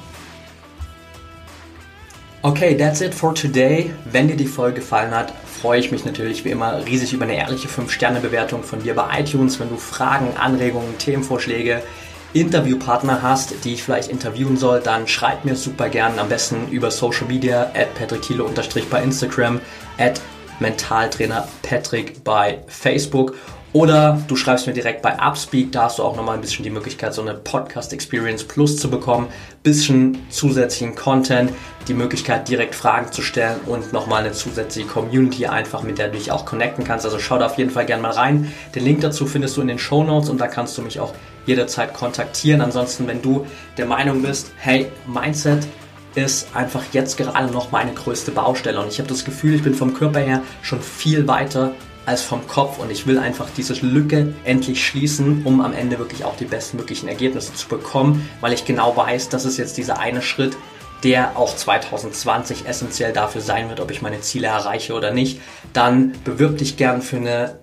Okay, 2.43 2.77
that's 2.77 3.01
it 3.01 3.15
for 3.15 3.35
today. 3.35 3.91
Wenn 4.05 4.29
dir 4.29 4.37
die 4.37 4.47
Folge 4.47 4.81
gefallen 4.81 5.13
hat, 5.13 5.33
freue 5.65 5.81
ich 5.81 5.91
mich 5.91 6.05
natürlich 6.05 6.45
wie 6.45 6.51
immer 6.51 6.85
riesig 6.85 7.15
über 7.15 7.25
eine 7.25 7.39
ehrliche 7.39 7.69
5-Sterne-Bewertung 7.69 8.63
von 8.63 8.83
dir 8.83 8.95
bei 8.95 9.21
iTunes. 9.21 9.59
Wenn 9.59 9.71
du 9.71 9.79
Fragen, 9.79 10.37
Anregungen, 10.37 10.99
Themenvorschläge, 10.99 11.83
Interviewpartner 12.35 13.23
hast, 13.23 13.65
die 13.65 13.73
ich 13.73 13.83
vielleicht 13.83 14.11
interviewen 14.11 14.59
soll, 14.59 14.81
dann 14.81 15.09
schreib 15.09 15.47
mir 15.47 15.57
super 15.57 15.89
gern 15.89 16.19
am 16.19 16.29
besten 16.29 16.69
über 16.71 16.91
Social 16.91 17.27
Media 17.29 17.63
at 17.75 17.95
patrickthiele 17.95 18.45
bei 18.91 19.03
Instagram, 19.03 19.59
at 19.97 20.21
Mentaltrainer 20.61 21.49
Patrick 21.63 22.23
bei 22.25 22.59
Facebook 22.67 23.35
oder 23.75 24.23
du 24.29 24.37
schreibst 24.37 24.69
mir 24.69 24.73
direkt 24.73 25.03
bei 25.03 25.19
Upspeak, 25.19 25.73
da 25.73 25.83
hast 25.83 25.99
du 25.99 26.05
auch 26.05 26.15
nochmal 26.17 26.37
ein 26.37 26.41
bisschen 26.41 26.63
die 26.63 26.71
Möglichkeit, 26.71 27.13
so 27.13 27.23
eine 27.23 27.35
Podcast 27.35 27.93
Experience 27.93 28.45
Plus 28.45 28.77
zu 28.77 28.89
bekommen, 28.89 29.27
bisschen 29.65 30.17
zusätzlichen 30.31 30.95
Content, 30.95 31.51
die 31.89 31.95
Möglichkeit 31.95 32.49
direkt 32.49 32.77
Fragen 32.77 33.11
zu 33.11 33.21
stellen 33.21 33.57
und 33.67 33.93
nochmal 33.93 34.23
eine 34.23 34.33
zusätzliche 34.33 34.87
Community 34.87 35.47
einfach, 35.47 35.83
mit 35.83 35.99
der 35.99 36.07
du 36.07 36.19
dich 36.19 36.31
auch 36.31 36.47
connecten 36.47 36.85
kannst. 36.85 37.05
Also 37.05 37.19
schau 37.19 37.37
da 37.37 37.47
auf 37.47 37.59
jeden 37.59 37.71
Fall 37.71 37.85
gerne 37.85 38.01
mal 38.01 38.13
rein. 38.13 38.53
Den 38.77 38.85
Link 38.85 39.01
dazu 39.01 39.27
findest 39.27 39.57
du 39.57 39.61
in 39.61 39.67
den 39.67 39.81
Show 39.81 40.05
Notes 40.05 40.31
und 40.31 40.41
da 40.41 40.47
kannst 40.47 40.79
du 40.79 40.83
mich 40.83 41.01
auch 41.01 41.13
jederzeit 41.45 41.95
kontaktieren. 41.95 42.61
Ansonsten, 42.61 43.09
wenn 43.09 43.23
du 43.23 43.45
der 43.77 43.87
Meinung 43.87 44.23
bist, 44.23 44.53
hey, 44.57 44.87
Mindset 45.05 45.67
ist 46.15 46.47
einfach 46.55 46.85
jetzt 46.93 47.17
gerade 47.17 47.53
noch 47.53 47.73
meine 47.73 47.93
größte 47.93 48.31
Baustelle 48.31 48.81
und 48.81 48.87
ich 48.87 49.01
habe 49.01 49.09
das 49.09 49.25
Gefühl, 49.25 49.57
ich 49.57 49.65
bin 49.65 49.75
vom 49.75 49.95
Körper 49.95 50.21
her 50.21 50.43
schon 50.63 50.81
viel 50.81 51.27
weiter 51.27 51.73
als 52.07 52.23
vom 52.23 52.47
Kopf 52.47 52.79
und 52.79 52.91
ich 52.91 53.07
will 53.07 53.19
einfach 53.19 53.49
diese 53.57 53.75
Lücke 53.85 54.35
endlich 54.45 54.87
schließen, 54.87 55.43
um 55.45 55.61
am 55.61 55.73
Ende 55.73 55.99
wirklich 55.99 56.25
auch 56.25 56.37
die 56.37 56.45
bestmöglichen 56.45 57.09
Ergebnisse 57.09 57.55
zu 57.55 57.69
bekommen, 57.69 58.29
weil 58.41 58.53
ich 58.53 58.65
genau 58.65 58.97
weiß, 58.97 59.29
das 59.29 59.45
ist 59.45 59.57
jetzt 59.57 59.77
dieser 59.77 59.99
eine 59.99 60.23
Schritt, 60.23 60.57
der 61.03 61.37
auch 61.37 61.55
2020 61.55 62.67
essentiell 62.67 63.13
dafür 63.13 63.41
sein 63.41 63.69
wird, 63.69 63.81
ob 63.81 63.91
ich 63.91 64.01
meine 64.01 64.21
Ziele 64.21 64.47
erreiche 64.47 64.95
oder 64.95 65.11
nicht. 65.11 65.41
Dann 65.73 66.13
bewirb 66.25 66.59
dich 66.59 66.77
gern 66.77 67.03
für 67.03 67.17
eine 67.17 67.59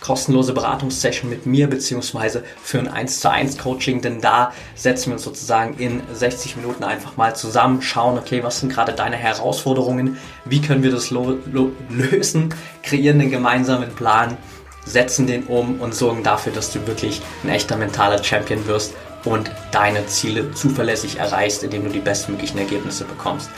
kostenlose 0.00 0.52
Beratungssession 0.52 1.30
mit 1.30 1.46
mir 1.46 1.68
beziehungsweise 1.68 2.44
für 2.62 2.78
ein 2.78 2.88
1 2.88 3.20
zu 3.20 3.30
1 3.30 3.58
Coaching, 3.58 4.00
denn 4.00 4.20
da 4.20 4.52
setzen 4.74 5.06
wir 5.06 5.14
uns 5.14 5.24
sozusagen 5.24 5.74
in 5.78 6.02
60 6.12 6.56
Minuten 6.56 6.84
einfach 6.84 7.16
mal 7.16 7.36
zusammen, 7.36 7.82
schauen, 7.82 8.18
okay, 8.18 8.42
was 8.42 8.60
sind 8.60 8.72
gerade 8.72 8.92
deine 8.92 9.16
Herausforderungen, 9.16 10.18
wie 10.44 10.60
können 10.60 10.82
wir 10.82 10.90
das 10.90 11.10
lösen, 11.10 12.54
kreieren 12.82 13.20
einen 13.20 13.30
gemeinsamen 13.30 13.94
Plan, 13.94 14.36
setzen 14.84 15.26
den 15.26 15.44
um 15.44 15.80
und 15.80 15.94
sorgen 15.94 16.22
dafür, 16.22 16.52
dass 16.52 16.72
du 16.72 16.86
wirklich 16.86 17.20
ein 17.44 17.50
echter 17.50 17.76
mentaler 17.76 18.22
Champion 18.22 18.66
wirst 18.66 18.94
und 19.24 19.50
deine 19.72 20.06
Ziele 20.06 20.52
zuverlässig 20.52 21.18
erreichst, 21.18 21.62
indem 21.62 21.84
du 21.84 21.90
die 21.90 22.00
bestmöglichen 22.00 22.58
Ergebnisse 22.58 23.04
bekommst. 23.04 23.50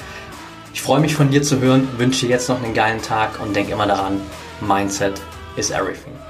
Ich 0.74 0.82
freue 0.82 1.00
mich 1.00 1.14
von 1.14 1.30
dir 1.30 1.42
zu 1.42 1.60
hören, 1.60 1.88
wünsche 1.98 2.26
jetzt 2.26 2.48
noch 2.48 2.62
einen 2.62 2.74
geilen 2.74 3.02
Tag 3.02 3.40
und 3.40 3.54
denk 3.54 3.70
immer 3.70 3.86
daran, 3.86 4.20
Mindset 4.60 5.20
is 5.56 5.70
everything. 5.70 6.21